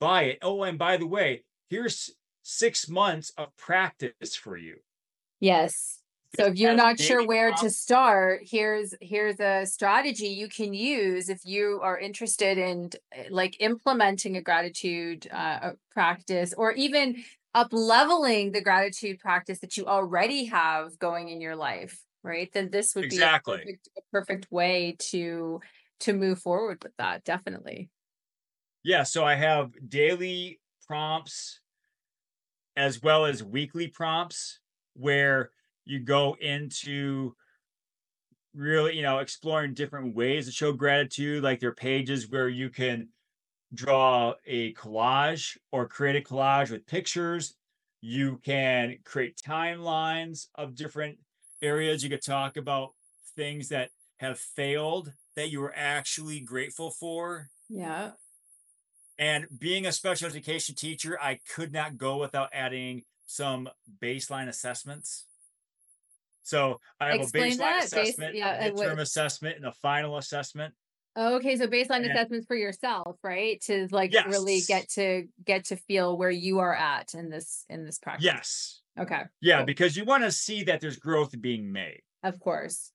[0.00, 0.38] buy it.
[0.42, 2.10] Oh, and by the way, here's
[2.42, 4.76] six months of practice for you.
[5.40, 6.00] Yes.
[6.36, 11.30] So if you're not sure where to start, here's here's a strategy you can use
[11.30, 17.24] if you are interested in eh, like implementing a gratitude uh, uh, practice or even
[17.54, 22.52] up leveling the gratitude practice that you already have going in your life, right?
[22.52, 23.56] Then this would Exactly.
[23.56, 25.60] be a perfect, a perfect way to
[26.00, 27.24] to move forward with that.
[27.24, 27.88] Definitely.
[28.84, 31.60] Yeah, so I have daily prompts
[32.76, 34.60] as well as weekly prompts
[34.94, 35.50] where
[35.86, 37.34] you go into
[38.54, 41.42] really, you know, exploring different ways to show gratitude.
[41.42, 43.08] Like there are pages where you can
[43.72, 47.54] draw a collage or create a collage with pictures.
[48.00, 51.18] You can create timelines of different
[51.62, 52.02] areas.
[52.02, 52.94] You could talk about
[53.36, 57.48] things that have failed that you were actually grateful for.
[57.68, 58.12] Yeah.
[59.18, 63.68] And being a special education teacher, I could not go without adding some
[64.02, 65.26] baseline assessments.
[66.46, 67.80] So I have Explain a baseline that.
[67.80, 70.72] Base- assessment, yeah, a midterm assessment, and a final assessment.
[71.18, 73.60] Okay, so baseline And- assessments for yourself, right?
[73.62, 77.84] To like really get to get to feel where you are at in this in
[77.84, 78.24] this practice.
[78.24, 78.80] Yes.
[78.98, 79.22] Okay.
[79.40, 79.66] Yeah, Cool.
[79.66, 82.02] because you want to see that there's growth being made.
[82.22, 82.92] Of course.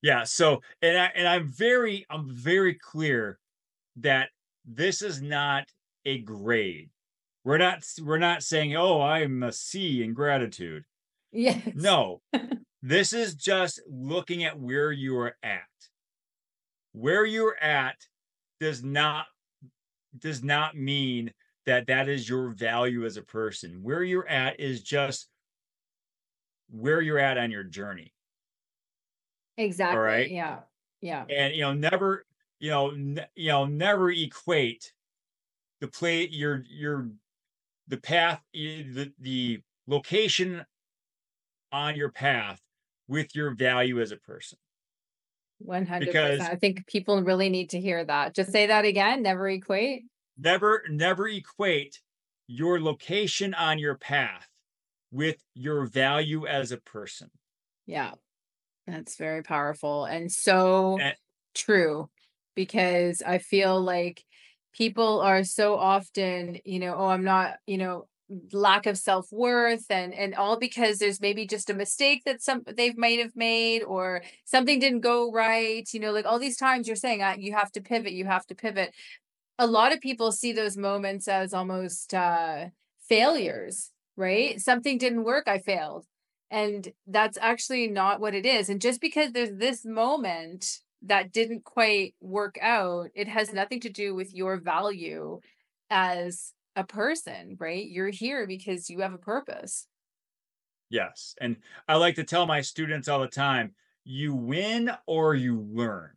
[0.00, 0.22] Yeah.
[0.24, 3.40] So and I and I'm very I'm very clear
[3.96, 4.28] that
[4.64, 5.66] this is not
[6.04, 6.90] a grade.
[7.44, 10.84] We're not we're not saying, oh, I'm a C in gratitude.
[11.32, 11.72] Yes.
[11.74, 12.22] No,
[12.82, 15.66] this is just looking at where you are at.
[16.92, 17.96] where you're at
[18.60, 19.26] does not
[20.18, 21.32] does not mean
[21.66, 23.82] that that is your value as a person.
[23.82, 25.28] Where you're at is just
[26.70, 28.14] where you're at on your journey.
[29.56, 29.96] Exactly.
[29.96, 30.30] All right.
[30.30, 30.60] Yeah.
[31.00, 31.26] Yeah.
[31.28, 32.24] And you know, never,
[32.58, 32.92] you know,
[33.34, 34.92] you know, never equate
[35.80, 37.10] the play your your
[37.88, 40.64] the path the the location
[41.72, 42.60] on your path
[43.08, 44.58] with your value as a person.
[45.66, 46.00] 100%.
[46.00, 48.34] Because I think people really need to hear that.
[48.34, 50.04] Just say that again, never equate.
[50.38, 52.00] Never never equate
[52.48, 54.48] your location on your path
[55.10, 57.30] with your value as a person.
[57.86, 58.12] Yeah.
[58.86, 61.14] That's very powerful and so and,
[61.54, 62.10] true
[62.56, 64.24] because I feel like
[64.72, 68.08] people are so often, you know, oh, I'm not, you know,
[68.52, 72.92] lack of self-worth and and all because there's maybe just a mistake that some they
[72.94, 76.96] might have made or something didn't go right you know like all these times you're
[76.96, 78.94] saying you have to pivot you have to pivot.
[79.58, 82.66] A lot of people see those moments as almost uh
[83.08, 84.60] failures right?
[84.60, 86.04] Something didn't work i failed.
[86.50, 88.68] And that's actually not what it is.
[88.68, 93.88] And just because there's this moment that didn't quite work out it has nothing to
[93.90, 95.40] do with your value
[95.90, 97.86] as a person, right?
[97.86, 99.86] You're here because you have a purpose.
[100.90, 101.34] Yes.
[101.40, 101.56] And
[101.88, 106.10] I like to tell my students all the time you win or you learn.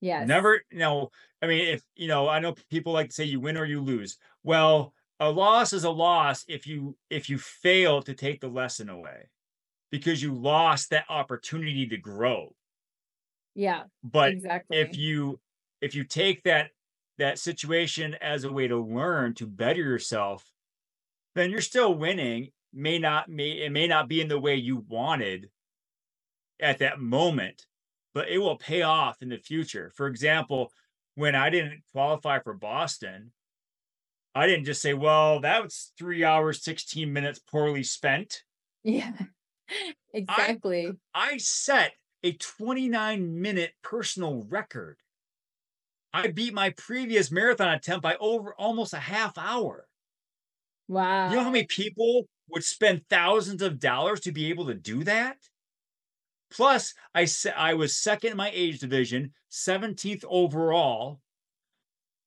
[0.00, 0.26] Yes.
[0.26, 1.10] Never, you know,
[1.40, 3.80] I mean, if, you know, I know people like to say you win or you
[3.80, 4.18] lose.
[4.42, 8.88] Well, a loss is a loss if you if you fail to take the lesson
[8.88, 9.30] away
[9.92, 12.54] because you lost that opportunity to grow.
[13.54, 13.84] Yeah.
[14.02, 14.78] But exactly.
[14.78, 15.38] if you
[15.80, 16.70] if you take that
[17.18, 20.50] that situation as a way to learn to better yourself,
[21.34, 22.50] then you're still winning.
[22.72, 25.50] May not may it may not be in the way you wanted
[26.58, 27.66] at that moment,
[28.14, 29.92] but it will pay off in the future.
[29.94, 30.72] For example,
[31.14, 33.32] when I didn't qualify for Boston,
[34.34, 38.42] I didn't just say, well, that was three hours, 16 minutes poorly spent.
[38.82, 39.12] Yeah,
[40.14, 40.92] exactly.
[41.14, 41.92] I, I set
[42.22, 44.96] a 29 minute personal record.
[46.12, 49.88] I beat my previous marathon attempt by over almost a half hour.
[50.88, 51.30] Wow.
[51.30, 55.04] You know how many people would spend thousands of dollars to be able to do
[55.04, 55.38] that?
[56.50, 61.20] Plus, I said I was second in my age division, 17th overall.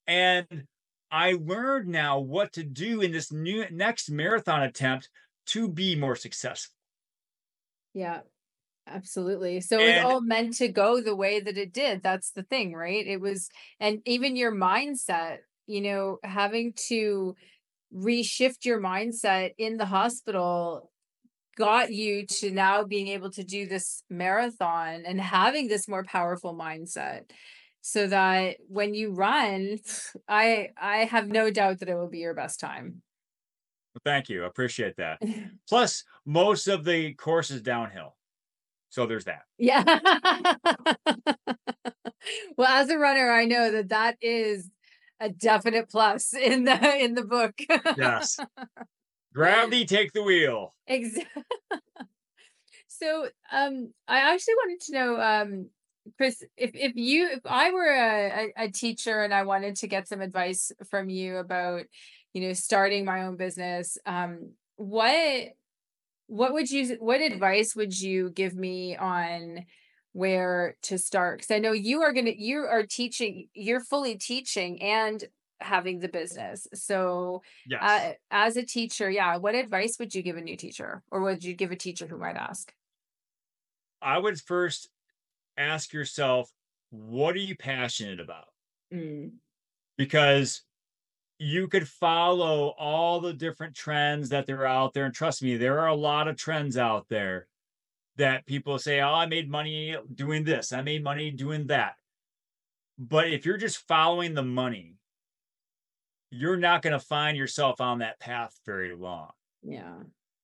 [0.07, 0.65] And
[1.11, 5.09] I learned now what to do in this new next marathon attempt
[5.47, 6.75] to be more successful.
[7.93, 8.21] Yeah.
[8.87, 9.61] Absolutely.
[9.61, 12.03] So it was all meant to go the way that it did.
[12.03, 13.05] That's the thing, right?
[13.05, 17.35] It was, and even your mindset, you know, having to
[17.93, 20.91] reshift your mindset in the hospital
[21.55, 26.53] got you to now being able to do this marathon and having this more powerful
[26.53, 27.31] mindset
[27.81, 29.77] so that when you run
[30.27, 33.01] i i have no doubt that it will be your best time
[33.93, 35.21] well, thank you i appreciate that
[35.69, 38.15] plus most of the course is downhill
[38.89, 39.41] so there's that.
[39.57, 39.83] Yeah.
[42.57, 44.69] well, as a runner, I know that that is
[45.19, 47.53] a definite plus in the in the book.
[47.97, 48.39] yes.
[49.33, 50.73] Gravity take the wheel.
[50.87, 51.43] Exactly.
[52.87, 55.69] so, um, I actually wanted to know, um,
[56.15, 59.87] Chris, if if you if I were a, a, a teacher and I wanted to
[59.87, 61.83] get some advice from you about,
[62.33, 65.49] you know, starting my own business, um, what
[66.27, 69.65] what would you what advice would you give me on
[70.13, 71.39] where to start?
[71.39, 75.23] Because i know you are going to you are teaching you're fully teaching and
[75.61, 76.67] having the business.
[76.73, 77.81] So yes.
[77.81, 81.03] uh, as a teacher yeah what advice would you give a new teacher?
[81.11, 82.73] Or would you give a teacher who might ask?
[84.01, 84.89] I would first
[85.57, 86.51] ask yourself
[86.89, 88.45] what are you passionate about?
[88.93, 89.31] Mm.
[89.97, 90.61] because
[91.37, 95.05] you could follow all the different trends that are out there.
[95.05, 97.47] And trust me, there are a lot of trends out there
[98.17, 101.95] that people say, Oh, I made money doing this, I made money doing that.
[102.97, 104.95] But if you're just following the money,
[106.31, 109.31] you're not going to find yourself on that path very long.
[109.61, 109.95] Yeah.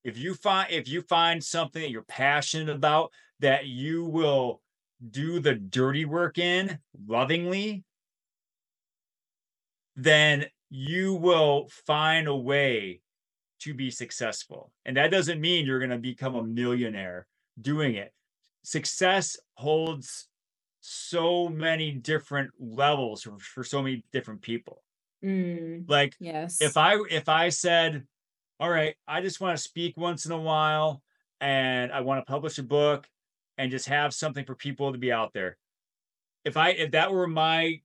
[0.03, 4.61] If you find if you find something that you're passionate about that you will
[5.09, 7.83] do the dirty work in lovingly,
[9.95, 13.01] then you will find a way
[13.59, 14.71] to be successful.
[14.85, 17.27] And that doesn't mean you're going to become a millionaire
[17.61, 18.11] doing it.
[18.63, 20.27] Success holds
[20.79, 24.81] so many different levels for, for so many different people.
[25.23, 26.59] Mm, like yes.
[26.61, 28.07] if I if I said,
[28.59, 31.03] "All right, I just want to speak once in a while
[31.39, 33.07] and I want to publish a book
[33.59, 35.57] and just have something for people to be out there."
[36.43, 37.81] if I if that were my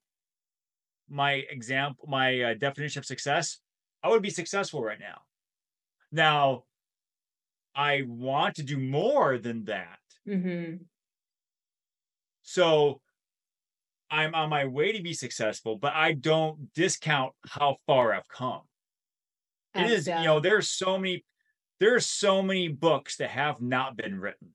[1.09, 3.59] my example, my uh, definition of success,
[4.03, 5.21] I would be successful right now.
[6.13, 6.65] Now,
[7.75, 9.99] I want to do more than that.
[10.27, 10.77] Mm-hmm.
[12.43, 13.01] So
[14.11, 18.63] I'm on my way to be successful, but I don't discount how far I've come.
[19.75, 21.25] It is, you know, there's so many,
[21.81, 24.49] there's so many books that have not been written.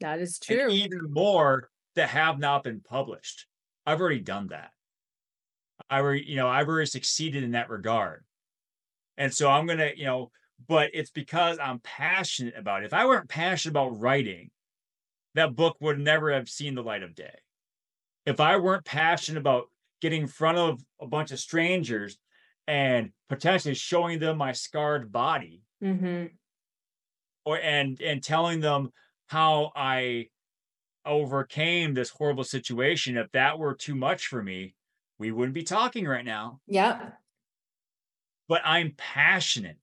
[0.00, 0.64] That is true.
[0.64, 3.46] And even more that have not been published.
[3.84, 4.70] I've already done that.
[5.90, 8.24] I already, you know, I've already succeeded in that regard.
[9.16, 10.30] And so I'm gonna, you know,
[10.66, 12.86] but it's because I'm passionate about it.
[12.86, 14.50] If I weren't passionate about writing,
[15.34, 17.38] that book would never have seen the light of day.
[18.26, 19.66] If I weren't passionate about
[20.00, 22.18] getting in front of a bunch of strangers
[22.66, 26.26] and potentially showing them my scarred body, mm-hmm.
[27.44, 28.90] or and and telling them
[29.26, 30.28] how I
[31.04, 34.74] overcame this horrible situation, if that were too much for me,
[35.18, 36.60] we wouldn't be talking right now.
[36.66, 37.10] Yeah.
[38.48, 39.78] But I'm passionate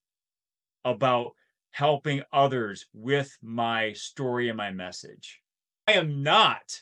[0.84, 1.32] about
[1.72, 5.42] helping others with my story and my message.
[5.88, 6.82] I am not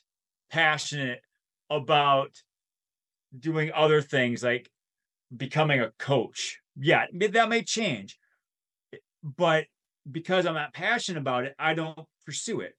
[0.52, 1.22] passionate
[1.70, 2.42] about
[3.38, 4.70] doing other things like
[5.36, 6.60] becoming a coach.
[6.76, 8.18] Yeah, that may change.
[9.24, 9.66] But
[10.10, 12.76] because I'm not passionate about it, I don't pursue it.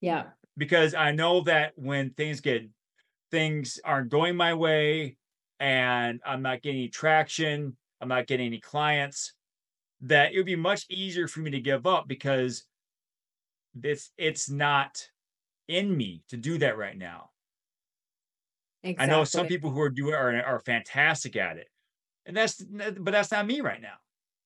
[0.00, 0.24] Yeah.
[0.56, 2.62] Because I know that when things get
[3.36, 5.18] things aren't going my way
[5.60, 9.34] and I'm not getting any traction, I'm not getting any clients,
[10.00, 12.64] that it would be much easier for me to give up because
[13.74, 15.06] this it's not
[15.68, 17.28] in me to do that right now.
[18.82, 19.04] Exactly.
[19.04, 21.68] I know some people who are doing are are fantastic at it.
[22.24, 23.96] And that's but that's not me right now.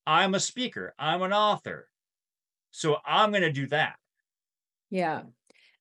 [0.04, 1.88] I'm a speaker, I'm an author.
[2.72, 3.96] So I'm going to do that.
[4.90, 5.22] Yeah.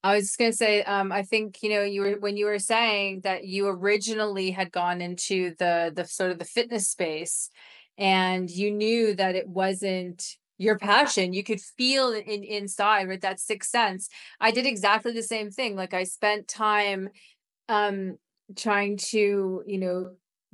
[0.04, 2.46] I was just going to say, um, I think you know you were when you
[2.46, 7.50] were saying that you originally had gone into the the sort of the fitness space,
[7.98, 10.24] and you knew that it wasn't
[10.58, 11.34] your passion.
[11.34, 13.22] You could feel it in, inside, right?
[13.22, 14.10] That sixth sense.
[14.40, 15.76] I did exactly the same thing.
[15.76, 17.10] Like I spent time,
[17.70, 18.18] um,
[18.58, 20.12] trying to you know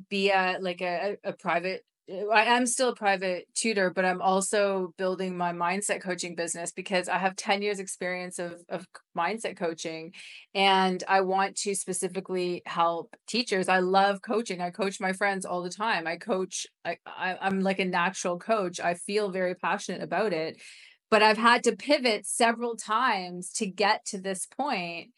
[0.10, 4.22] be a like a, a private Uh, I am still a private tutor, but I'm
[4.22, 8.86] also building my mindset coaching business because I have 10 years experience of, of
[9.18, 10.14] mindset coaching
[10.54, 13.68] and I want to specifically help teachers.
[13.68, 14.62] I love coaching.
[14.62, 16.08] I coach my friends all the time.
[16.08, 18.80] I coach, I, I, I'm like a natural coach.
[18.80, 20.62] I feel very passionate about it,
[21.10, 25.10] but I've had to pivot several times to get to this point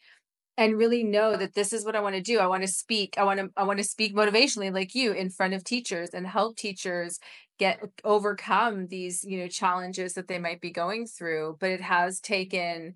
[0.58, 2.40] and really know that this is what I want to do.
[2.40, 3.14] I want to speak.
[3.16, 6.26] I want to I want to speak motivationally like you in front of teachers and
[6.26, 7.20] help teachers
[7.58, 12.20] get overcome these, you know, challenges that they might be going through, but it has
[12.20, 12.94] taken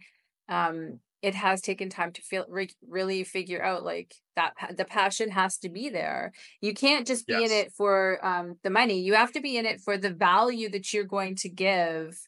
[0.48, 5.30] um it has taken time to feel re- really figure out like that the passion
[5.30, 7.48] has to be there you can't just be yes.
[7.48, 10.68] in it for um, the money you have to be in it for the value
[10.68, 12.18] that you're going to give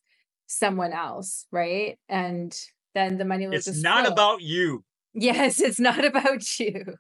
[0.47, 2.57] someone else right and
[2.95, 4.13] then the money will it's not flow.
[4.13, 4.85] about you
[5.15, 6.97] Yes, it's not about you.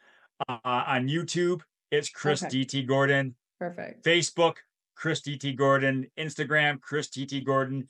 [0.48, 1.62] Uh, on youtube
[1.92, 2.66] it's chris okay.
[2.66, 4.04] dt gordon perfect.
[4.04, 4.56] Facebook
[4.96, 7.88] chris dt gordon instagram chris dt gordon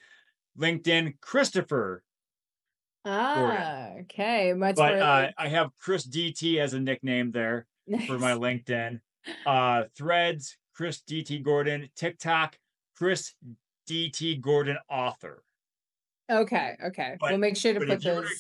[0.60, 2.04] linkedin christopher
[3.06, 4.54] Ah, okay.
[4.54, 8.06] Much but uh, I have Chris DT as a nickname there nice.
[8.08, 9.00] for my LinkedIn.
[9.46, 11.90] Uh, Threads, Chris DT Gordon.
[11.96, 12.58] TikTok,
[12.98, 13.34] Chris
[13.90, 15.44] DT Gordon author.
[16.32, 17.18] Okay, okay.
[17.20, 18.28] But, we'll make sure to put those.
[18.28, 18.36] To,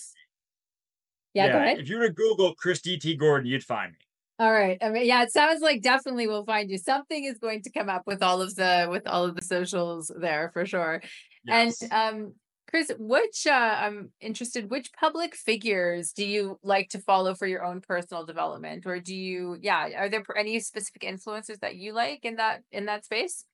[1.35, 1.79] yeah, yeah, go ahead.
[1.79, 3.99] If you were to Google Chris DT Gordon, you'd find me.
[4.37, 4.77] All right.
[4.81, 6.77] I mean, yeah, it sounds like definitely we'll find you.
[6.77, 10.11] Something is going to come up with all of the with all of the socials
[10.19, 11.01] there for sure.
[11.45, 11.81] Yes.
[11.81, 12.33] And um
[12.75, 17.63] Chris, which uh, I'm interested, which public figures do you like to follow for your
[17.63, 22.25] own personal development, or do you, yeah, are there any specific influencers that you like
[22.25, 23.45] in that in that space?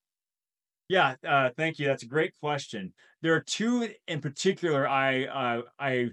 [0.89, 1.85] Yeah, uh, thank you.
[1.85, 2.93] That's a great question.
[3.21, 6.09] There are two in particular I uh, I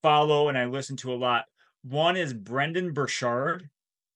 [0.00, 1.46] follow and I listen to a lot.
[1.82, 3.68] One is Brendon Burchard.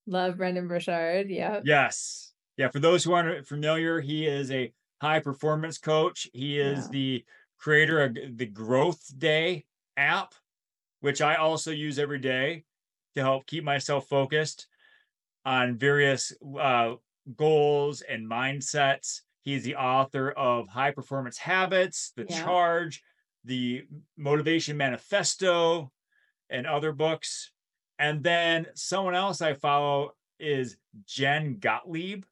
[0.06, 1.28] Love Brendon Burchard.
[1.28, 1.58] Yeah.
[1.64, 2.34] Yes.
[2.56, 2.68] Yeah.
[2.68, 6.28] For those who aren't familiar, he is a high performance coach.
[6.32, 6.90] He is yeah.
[6.92, 7.24] the
[7.62, 9.64] creator of the GrowthDay
[9.96, 10.34] app,
[11.00, 12.64] which I also use every day
[13.14, 14.66] to help keep myself focused
[15.44, 16.94] on various uh,
[17.36, 19.20] goals and mindsets.
[19.42, 22.44] He's the author of High Performance Habits, The yeah.
[22.44, 23.02] Charge,
[23.44, 23.84] The
[24.16, 25.92] Motivation Manifesto,
[26.50, 27.52] and other books.
[27.98, 32.24] And then someone else I follow is Jen Gottlieb.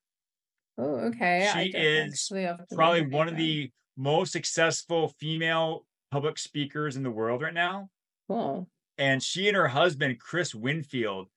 [0.76, 1.48] Oh, okay.
[1.52, 2.32] She is
[2.74, 3.70] probably one of the
[4.00, 7.90] most successful female public speakers in the world right now.
[8.28, 8.66] Cool.
[8.96, 11.28] And she and her husband, Chris Winfield,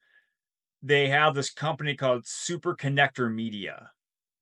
[0.82, 3.92] they have this company called Super Connector Media.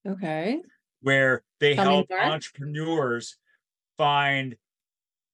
[0.07, 0.61] Okay.
[1.01, 3.37] Where they Tell help entrepreneurs
[3.97, 4.55] find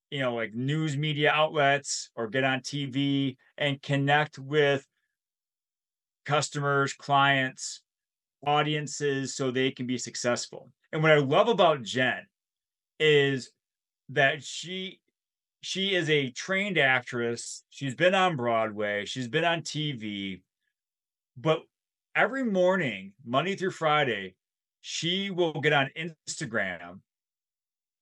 [0.10, 4.86] you know, like news media outlets or get on TV and connect with
[6.26, 7.82] customers, clients,
[8.46, 10.72] audiences so they can be successful.
[10.94, 12.26] And what I love about Jen
[13.00, 13.52] is
[14.10, 15.00] that she
[15.62, 17.64] she is a trained actress.
[17.70, 20.42] She's been on Broadway, she's been on TV,
[21.36, 21.62] but
[22.16, 24.36] every morning, Monday through Friday,
[24.82, 27.00] she will get on Instagram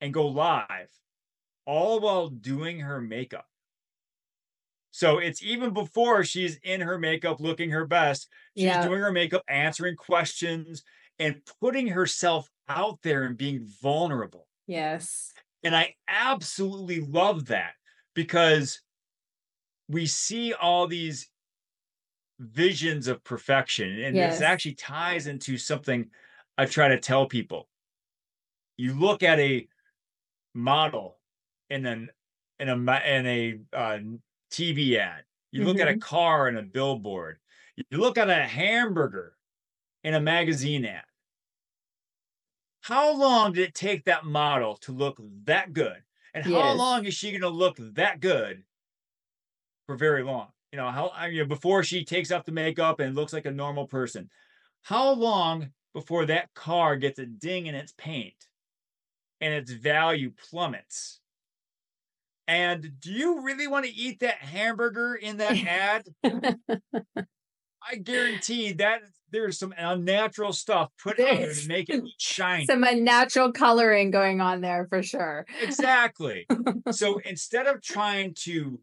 [0.01, 0.89] and go live
[1.65, 3.47] all while doing her makeup.
[4.91, 8.29] So it's even before she's in her makeup looking her best.
[8.55, 8.87] She's yeah.
[8.87, 10.83] doing her makeup, answering questions,
[11.19, 14.47] and putting herself out there and being vulnerable.
[14.67, 15.33] Yes.
[15.63, 17.73] And I absolutely love that
[18.13, 18.81] because
[19.89, 21.29] we see all these
[22.39, 24.01] visions of perfection.
[24.01, 24.35] And yes.
[24.35, 26.09] this actually ties into something
[26.57, 27.67] I try to tell people.
[28.77, 29.67] You look at a
[30.53, 31.17] model
[31.69, 32.09] in an
[32.59, 33.99] in a in a uh,
[34.51, 35.23] TV ad.
[35.51, 35.67] You mm-hmm.
[35.67, 35.99] look at a mm-hmm.
[35.99, 37.37] car in a billboard.
[37.75, 39.33] You look at a hamburger
[40.03, 41.03] in a magazine ad.
[42.85, 46.03] How long did it take that model to look that good?
[46.35, 46.61] And yes.
[46.61, 48.61] how long is she going to look that good
[49.87, 50.49] for very long?
[50.71, 53.51] You know, how you know, before she takes off the makeup and looks like a
[53.51, 54.29] normal person.
[54.83, 58.35] How long before that car gets a ding in its paint
[59.41, 61.21] and its value plummets?
[62.47, 66.05] And do you really want to eat that hamburger in that ad?
[67.81, 69.01] I guarantee that
[69.35, 72.65] there's some unnatural stuff put in there to make it shiny.
[72.65, 75.45] Some unnatural coloring going on there for sure.
[75.61, 76.47] Exactly.
[76.91, 78.79] so instead of trying to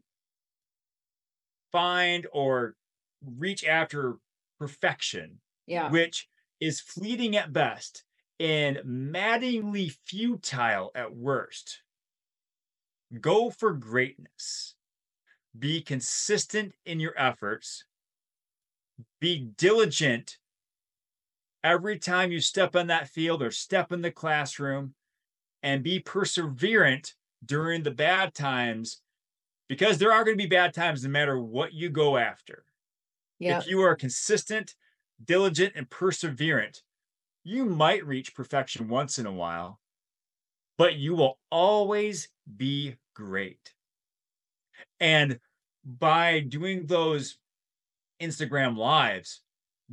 [1.71, 2.75] find or
[3.37, 4.17] reach after
[4.59, 5.89] perfection, yeah.
[5.89, 6.27] which
[6.59, 8.03] is fleeting at best
[8.39, 11.83] and maddeningly futile at worst,
[13.21, 14.75] Go for greatness.
[15.57, 17.85] Be consistent in your efforts.
[19.19, 20.37] Be diligent
[21.63, 24.93] every time you step on that field or step in the classroom
[25.61, 27.13] and be perseverant
[27.45, 29.01] during the bad times
[29.69, 32.65] because there are going to be bad times no matter what you go after.
[33.39, 33.61] Yep.
[33.61, 34.75] If you are consistent,
[35.23, 36.81] diligent, and perseverant,
[37.43, 39.79] you might reach perfection once in a while,
[40.77, 43.73] but you will always be great.
[44.99, 45.39] And
[45.85, 47.37] by doing those
[48.21, 49.41] Instagram lives,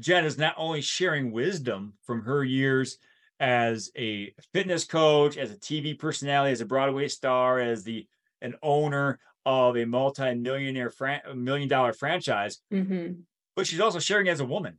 [0.00, 2.98] Jen is not only sharing wisdom from her years
[3.38, 8.06] as a fitness coach, as a TV personality, as a Broadway star, as the
[8.42, 13.20] an owner of a multi-millionaire fran- million dollar franchise, mm-hmm.
[13.54, 14.78] but she's also sharing as a woman.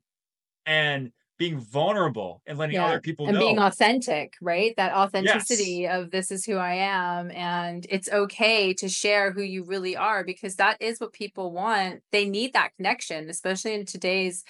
[0.65, 1.11] And
[1.41, 2.85] being vulnerable and letting yeah.
[2.85, 3.39] other people and know.
[3.39, 4.75] being authentic, right?
[4.77, 5.99] That authenticity yes.
[5.99, 7.31] of this is who I am.
[7.31, 12.03] And it's okay to share who you really are because that is what people want.
[12.11, 14.43] They need that connection, especially in today's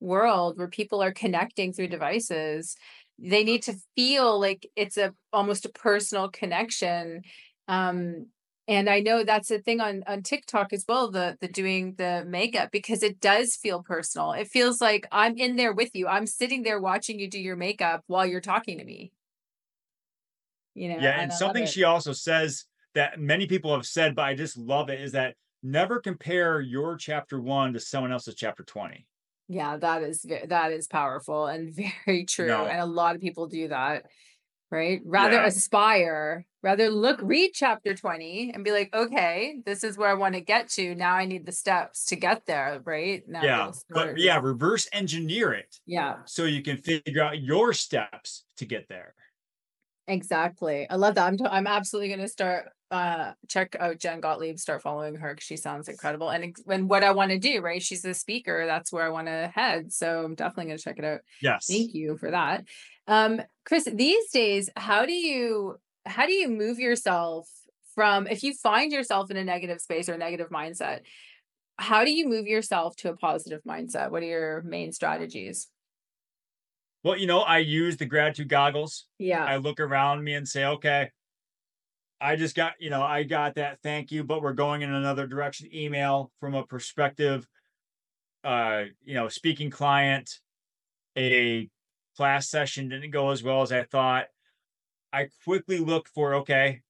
[0.00, 2.76] world where people are connecting through devices.
[3.18, 7.22] They need to feel like it's a almost a personal connection.
[7.68, 8.26] Um,
[8.70, 12.24] and i know that's a thing on on tiktok as well the the doing the
[12.26, 16.26] makeup because it does feel personal it feels like i'm in there with you i'm
[16.26, 19.12] sitting there watching you do your makeup while you're talking to me
[20.74, 22.64] you know yeah and, and something she also says
[22.94, 26.96] that many people have said but i just love it is that never compare your
[26.96, 29.06] chapter one to someone else's chapter 20
[29.52, 31.74] Yeah, that is that is powerful and
[32.06, 32.46] very true.
[32.46, 32.66] No.
[32.66, 34.06] And a lot of people do that,
[34.70, 35.00] right?
[35.04, 35.46] Rather Yeah.
[35.46, 40.34] aspire, rather look, read chapter 20 and be like, okay, this is where I want
[40.36, 40.94] to get to.
[40.94, 43.24] Now I need the steps to get there, right?
[43.28, 43.72] Now yeah.
[43.90, 48.88] But yeah, reverse engineer it Yeah, so you can figure out your steps to get
[48.88, 49.14] there.
[50.10, 50.88] Exactly.
[50.88, 51.26] I love that.
[51.26, 55.34] I'm, t- I'm absolutely going to start, uh, check out Jen Gottlieb, start following her
[55.34, 56.30] because she sounds incredible.
[56.30, 57.82] And, and what I want to do, right?
[57.82, 58.66] She's a speaker.
[58.66, 59.92] That's where I want to head.
[59.92, 61.20] So I'm definitely going to check it out.
[61.40, 61.66] Yes.
[61.66, 62.64] Thank you for that.
[63.06, 65.76] Um, Chris, these days, how do you
[66.06, 67.48] how do you move yourself
[67.94, 71.00] from if you find yourself in a negative space or negative mindset,
[71.76, 74.10] how do you move yourself to a positive mindset?
[74.10, 75.68] What are your main strategies?
[77.02, 79.06] Well, you know, I use the gratitude goggles.
[79.18, 79.44] Yeah.
[79.44, 81.10] I look around me and say, okay,
[82.20, 85.26] I just got, you know, I got that thank you, but we're going in another
[85.26, 87.48] direction email from a perspective,
[88.44, 90.30] uh, you know, speaking client,
[91.16, 91.70] a
[92.16, 94.26] class session didn't go as well as I thought.
[95.12, 96.82] I quickly look for, okay,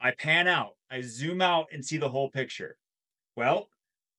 [0.00, 2.76] I pan out, I zoom out and see the whole picture.
[3.36, 3.68] Well,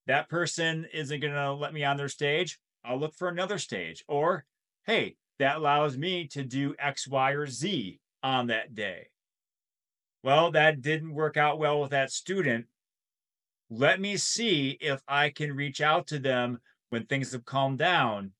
[0.07, 2.59] that person isn't going to let me on their stage.
[2.85, 4.03] I'll look for another stage.
[4.07, 4.45] Or,
[4.85, 9.07] hey, that allows me to do X, Y, or Z on that day.
[10.23, 12.65] Well, that didn't work out well with that student.
[13.69, 18.31] Let me see if I can reach out to them when things have calmed down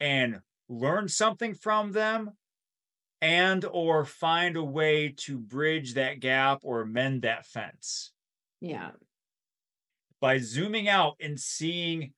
[0.00, 2.30] and learn something from them
[3.20, 8.12] and or find a way to bridge that gap or mend that fence
[8.60, 8.90] yeah.
[10.20, 12.12] by zooming out and seeing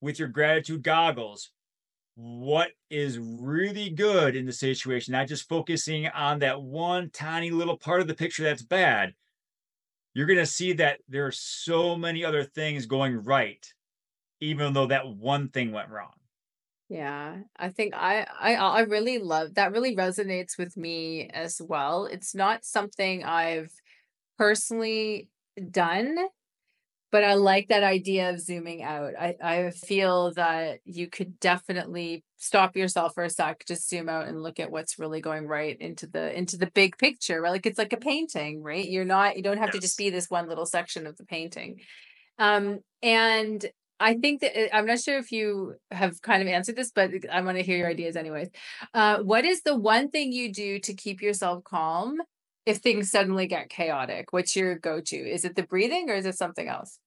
[0.00, 1.50] with your gratitude goggles
[2.14, 7.76] what is really good in the situation, not just focusing on that one tiny little
[7.78, 9.14] part of the picture that's bad.
[10.14, 13.66] You're going to see that there are so many other things going right,
[14.40, 16.14] even though that one thing went wrong.
[16.88, 22.04] Yeah, I think I I I really love that really resonates with me as well.
[22.06, 23.72] It's not something I've
[24.38, 25.30] personally
[25.70, 26.18] done,
[27.14, 29.12] but I like that idea of zooming out.
[29.16, 34.26] I I feel that you could definitely stop yourself for a sec, just zoom out
[34.26, 37.52] and look at what's really going right into the into the big picture, right?
[37.52, 38.84] Like it's like a painting, right?
[38.84, 41.82] You're not you don't have to just be this one little section of the painting.
[42.40, 43.64] Um, and
[44.00, 47.12] I think that uh, I'm not sure if you have kind of answered this, but
[47.30, 48.48] I want to hear your ideas anyways.
[48.92, 52.18] Uh, what is the one thing you do to keep yourself calm
[52.66, 54.32] if things suddenly get chaotic?
[54.32, 55.16] What's your go-to?
[55.16, 56.98] Is it the breathing or is it something else?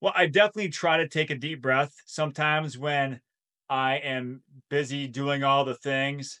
[0.00, 3.20] Well, I definitely try to take a deep breath sometimes when
[3.68, 6.40] I am busy doing all the things.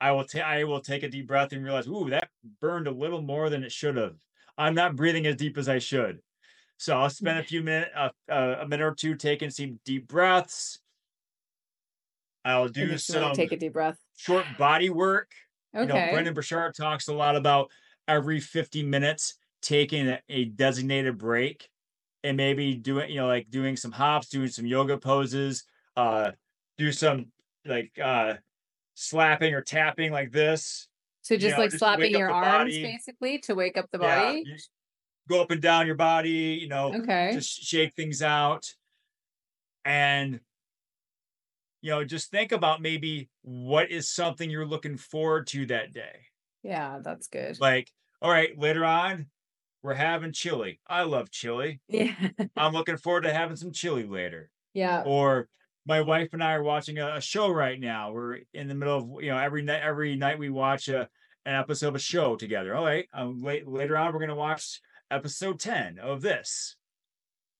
[0.00, 2.30] I will ta- I will take a deep breath and realize, ooh, that
[2.60, 4.18] burned a little more than it should have.
[4.58, 6.22] I'm not breathing as deep as I should.
[6.78, 10.08] So I'll spend a few minutes, uh, uh, a minute or two, taking some deep
[10.08, 10.80] breaths.
[12.44, 13.98] I'll do really some take a deep breath.
[14.16, 15.32] short body work.
[15.80, 16.10] You know, Okay.
[16.10, 17.70] Brendon Burchard talks a lot about
[18.08, 21.70] every 50 minutes taking a designated break
[22.26, 25.64] and maybe doing, you know, like doing some hops, doing some yoga poses,
[25.96, 26.32] uh,
[26.76, 27.26] do some
[27.64, 28.34] like uh
[28.94, 30.88] slapping or tapping like this.
[31.22, 32.82] So you just know, like just slapping your arms body.
[32.82, 34.42] basically to wake up the body.
[34.44, 34.70] you just
[35.28, 37.30] go up and down your body, you know, Okay.
[37.32, 38.66] just shake things out
[39.84, 40.40] and
[41.82, 46.20] you know just think about maybe what is something you're looking forward to that day
[46.62, 47.60] Yeah, that's good.
[47.60, 49.26] like all right later on
[49.86, 52.14] we're having chili i love chili Yeah.
[52.56, 55.02] i'm looking forward to having some chili later Yeah.
[55.06, 55.48] or
[55.86, 58.98] my wife and i are watching a, a show right now we're in the middle
[59.16, 61.08] of you know every night every night we watch a,
[61.46, 64.34] an episode of a show together all right um, late, later on we're going to
[64.34, 64.80] watch
[65.10, 66.74] episode 10 of this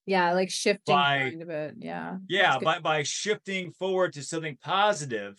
[0.05, 1.75] Yeah, like shifting By- kind of it.
[1.79, 2.17] Yeah.
[2.29, 5.35] Yeah, by by shifting forward to something positive,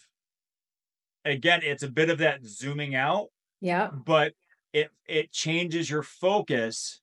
[1.25, 3.27] again, it's a bit of that zooming out,
[3.61, 3.89] Yeah.
[3.91, 4.33] but
[4.77, 7.01] it it changes your focus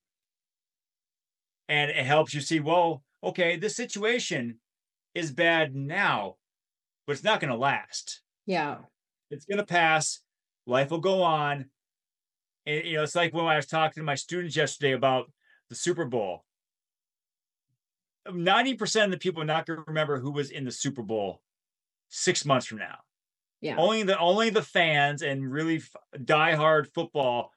[1.68, 4.60] and it helps you see, well, okay, this situation
[5.14, 6.36] is bad now,
[7.06, 8.20] but it's not gonna last.
[8.46, 8.78] Yeah.
[9.30, 10.20] It's gonna pass,
[10.66, 11.66] life will go on.
[12.66, 15.30] And you know, it's like when I was talking to my students yesterday about
[15.68, 16.44] the Super Bowl.
[18.28, 21.42] 90% of the people are not going to remember who was in the Super Bowl
[22.08, 22.98] six months from now.
[23.60, 23.76] Yeah.
[23.76, 27.50] Only the only the fans and really f- diehard football,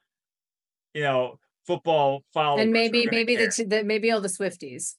[0.94, 2.62] you know, football followers.
[2.62, 3.48] and maybe maybe care.
[3.48, 4.94] the, the maybe all the Swifties.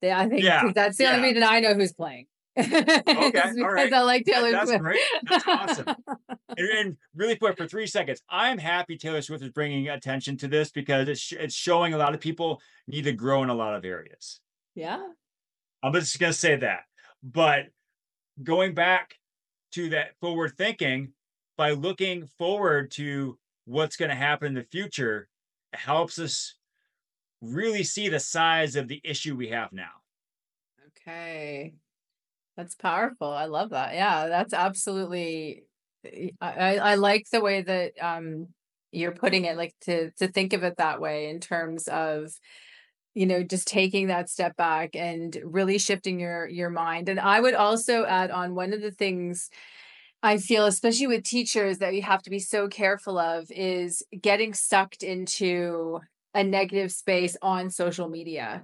[0.00, 2.26] They, I think Yeah, that's the only reason I know who's playing.
[2.58, 3.92] okay, because all right.
[3.92, 4.82] I like That- Taylor that's Swift.
[4.82, 5.00] great.
[5.28, 5.86] That's awesome.
[6.56, 10.48] and, and really quick for three seconds, I'm happy Taylor Swift is bringing attention to
[10.48, 13.74] this because it's it's showing a lot of people need to grow in a lot
[13.74, 14.40] of areas.
[14.74, 15.00] yeah,
[15.82, 16.80] I'm just going to say that.
[17.22, 17.66] But
[18.42, 19.14] going back
[19.72, 21.12] to that forward thinking,
[21.56, 23.38] by looking forward to
[23.68, 25.28] what's going to happen in the future,
[25.74, 26.54] helps us
[27.40, 30.02] really see the size of the issue we have now.
[30.88, 31.74] Okay.
[32.56, 33.28] That's powerful.
[33.28, 33.94] I love that.
[33.94, 35.64] Yeah, that's absolutely
[36.40, 38.48] I, I like the way that um
[38.92, 42.32] you're putting it like to to think of it that way in terms of
[43.14, 47.40] you know just taking that step back and really shifting your your mind and i
[47.40, 49.50] would also add on one of the things
[50.22, 54.54] i feel especially with teachers that we have to be so careful of is getting
[54.54, 56.00] sucked into
[56.34, 58.62] a negative space on social media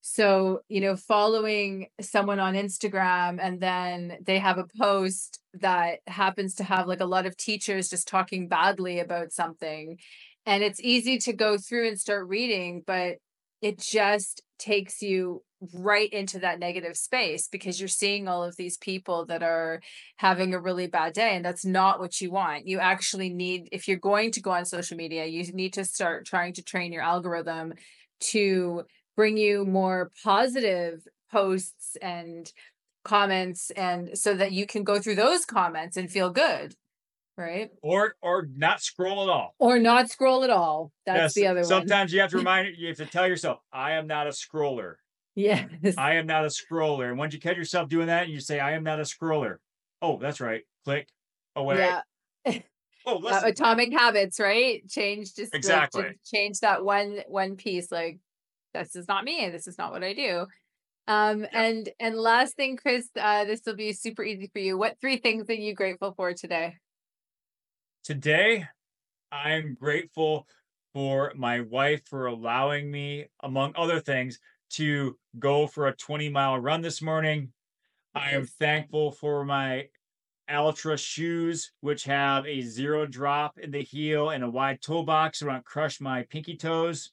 [0.00, 6.54] so, you know, following someone on Instagram and then they have a post that happens
[6.56, 9.98] to have like a lot of teachers just talking badly about something.
[10.46, 13.16] And it's easy to go through and start reading, but
[13.60, 15.42] it just takes you
[15.74, 19.80] right into that negative space because you're seeing all of these people that are
[20.16, 22.66] having a really bad day and that's not what you want.
[22.66, 26.26] You actually need if you're going to go on social media, you need to start
[26.26, 27.74] trying to train your algorithm
[28.20, 28.84] to
[29.16, 32.52] bring you more positive posts and
[33.04, 36.74] comments and so that you can go through those comments and feel good
[37.36, 41.34] right or or not scroll at all or not scroll at all that's yes.
[41.34, 41.66] the other way.
[41.66, 42.14] sometimes one.
[42.14, 44.96] you have to remind you have to tell yourself i am not a scroller
[45.38, 45.94] yes.
[45.96, 47.08] I am not a scroller.
[47.08, 49.56] And once you catch yourself doing that you say i am not a scroller.
[50.02, 50.62] Oh that's right.
[50.84, 51.08] Click
[51.56, 51.76] away.
[51.76, 52.02] Yeah.
[53.06, 54.86] Oh uh, atomic habits right?
[54.88, 56.02] Change just exactly.
[56.02, 58.18] like, change that one one piece like
[58.74, 60.46] this is not me this is not what i do.
[61.06, 61.50] Um yep.
[61.52, 64.76] and and last thing chris uh this will be super easy for you.
[64.76, 66.74] What three things are you grateful for today?
[68.04, 68.66] Today
[69.30, 70.46] i'm grateful
[70.94, 74.38] for my wife for allowing me among other things
[74.70, 77.52] to go for a 20 mile run this morning
[78.14, 79.86] i am thankful for my
[80.48, 85.40] Altra shoes, which have a zero drop in the heel and a wide toe box
[85.40, 87.10] so I don't crush my pinky toes.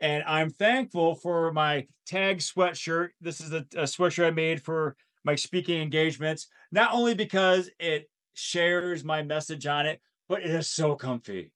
[0.00, 3.10] And I'm thankful for my tag sweatshirt.
[3.20, 8.10] This is a, a sweatshirt I made for my speaking engagements, not only because it
[8.34, 11.52] shares my message on it, but it is so comfy.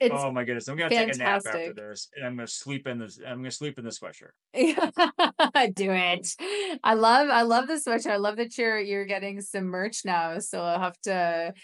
[0.00, 0.68] It's oh my goodness!
[0.68, 1.18] I'm gonna fantastic.
[1.18, 3.20] take a nap after this, and I'm gonna sleep in this.
[3.26, 4.32] I'm gonna sleep in the sweatshirt.
[5.74, 6.34] Do it!
[6.82, 8.10] I love, I love the sweatshirt.
[8.10, 10.38] I love that you're you're getting some merch now.
[10.38, 11.54] So I'll have to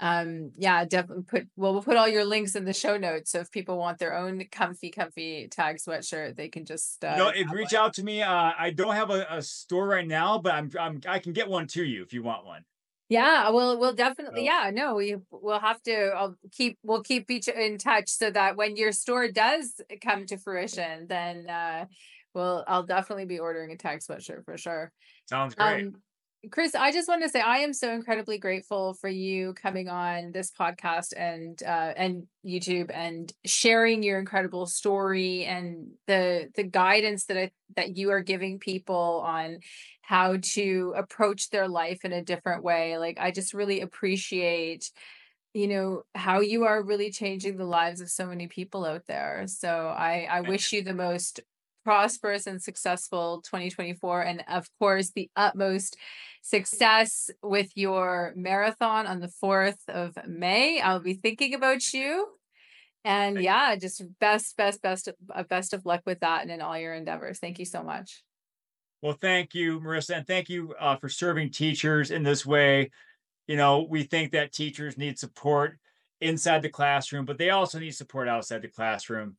[0.00, 3.38] um yeah definitely put well we'll put all your links in the show notes so
[3.38, 7.72] if people want their own comfy comfy tag sweatshirt they can just uh no reach
[7.72, 7.76] one.
[7.76, 11.00] out to me uh i don't have a, a, store right now but I'm, I'm
[11.06, 12.64] i can get one to you if you want one
[13.08, 14.52] yeah well we'll definitely so.
[14.52, 18.56] yeah no we we'll have to i'll keep we'll keep each in touch so that
[18.56, 21.84] when your store does come to fruition then uh
[22.34, 24.90] we'll i'll definitely be ordering a tag sweatshirt for sure
[25.28, 25.94] sounds great um,
[26.50, 30.32] Chris, I just want to say I am so incredibly grateful for you coming on
[30.32, 37.26] this podcast and uh, and YouTube and sharing your incredible story and the the guidance
[37.26, 39.58] that I, that you are giving people on
[40.02, 42.98] how to approach their life in a different way.
[42.98, 44.90] Like I just really appreciate
[45.54, 49.44] you know how you are really changing the lives of so many people out there.
[49.46, 51.40] So I I wish you the most
[51.84, 55.96] prosperous and successful 2024 and of course the utmost
[56.44, 60.78] success with your marathon on the 4th of May.
[60.78, 62.28] I'll be thinking about you.
[63.02, 66.78] And yeah, just best, best, best, uh, best of luck with that and in all
[66.78, 67.38] your endeavors.
[67.38, 68.22] Thank you so much.
[69.00, 72.90] Well, thank you, Marisa, and thank you uh, for serving teachers in this way.
[73.46, 75.78] You know, we think that teachers need support
[76.20, 79.36] inside the classroom, but they also need support outside the classroom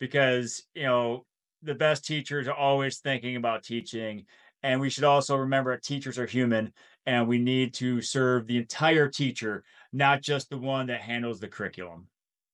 [0.00, 1.24] because, you know,
[1.62, 4.26] the best teachers are always thinking about teaching.
[4.62, 6.72] And we should also remember that teachers are human
[7.06, 11.48] and we need to serve the entire teacher, not just the one that handles the
[11.48, 12.06] curriculum.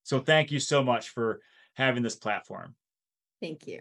[0.05, 1.41] So thank you so much for
[1.75, 2.75] having this platform.
[3.41, 3.81] Thank you.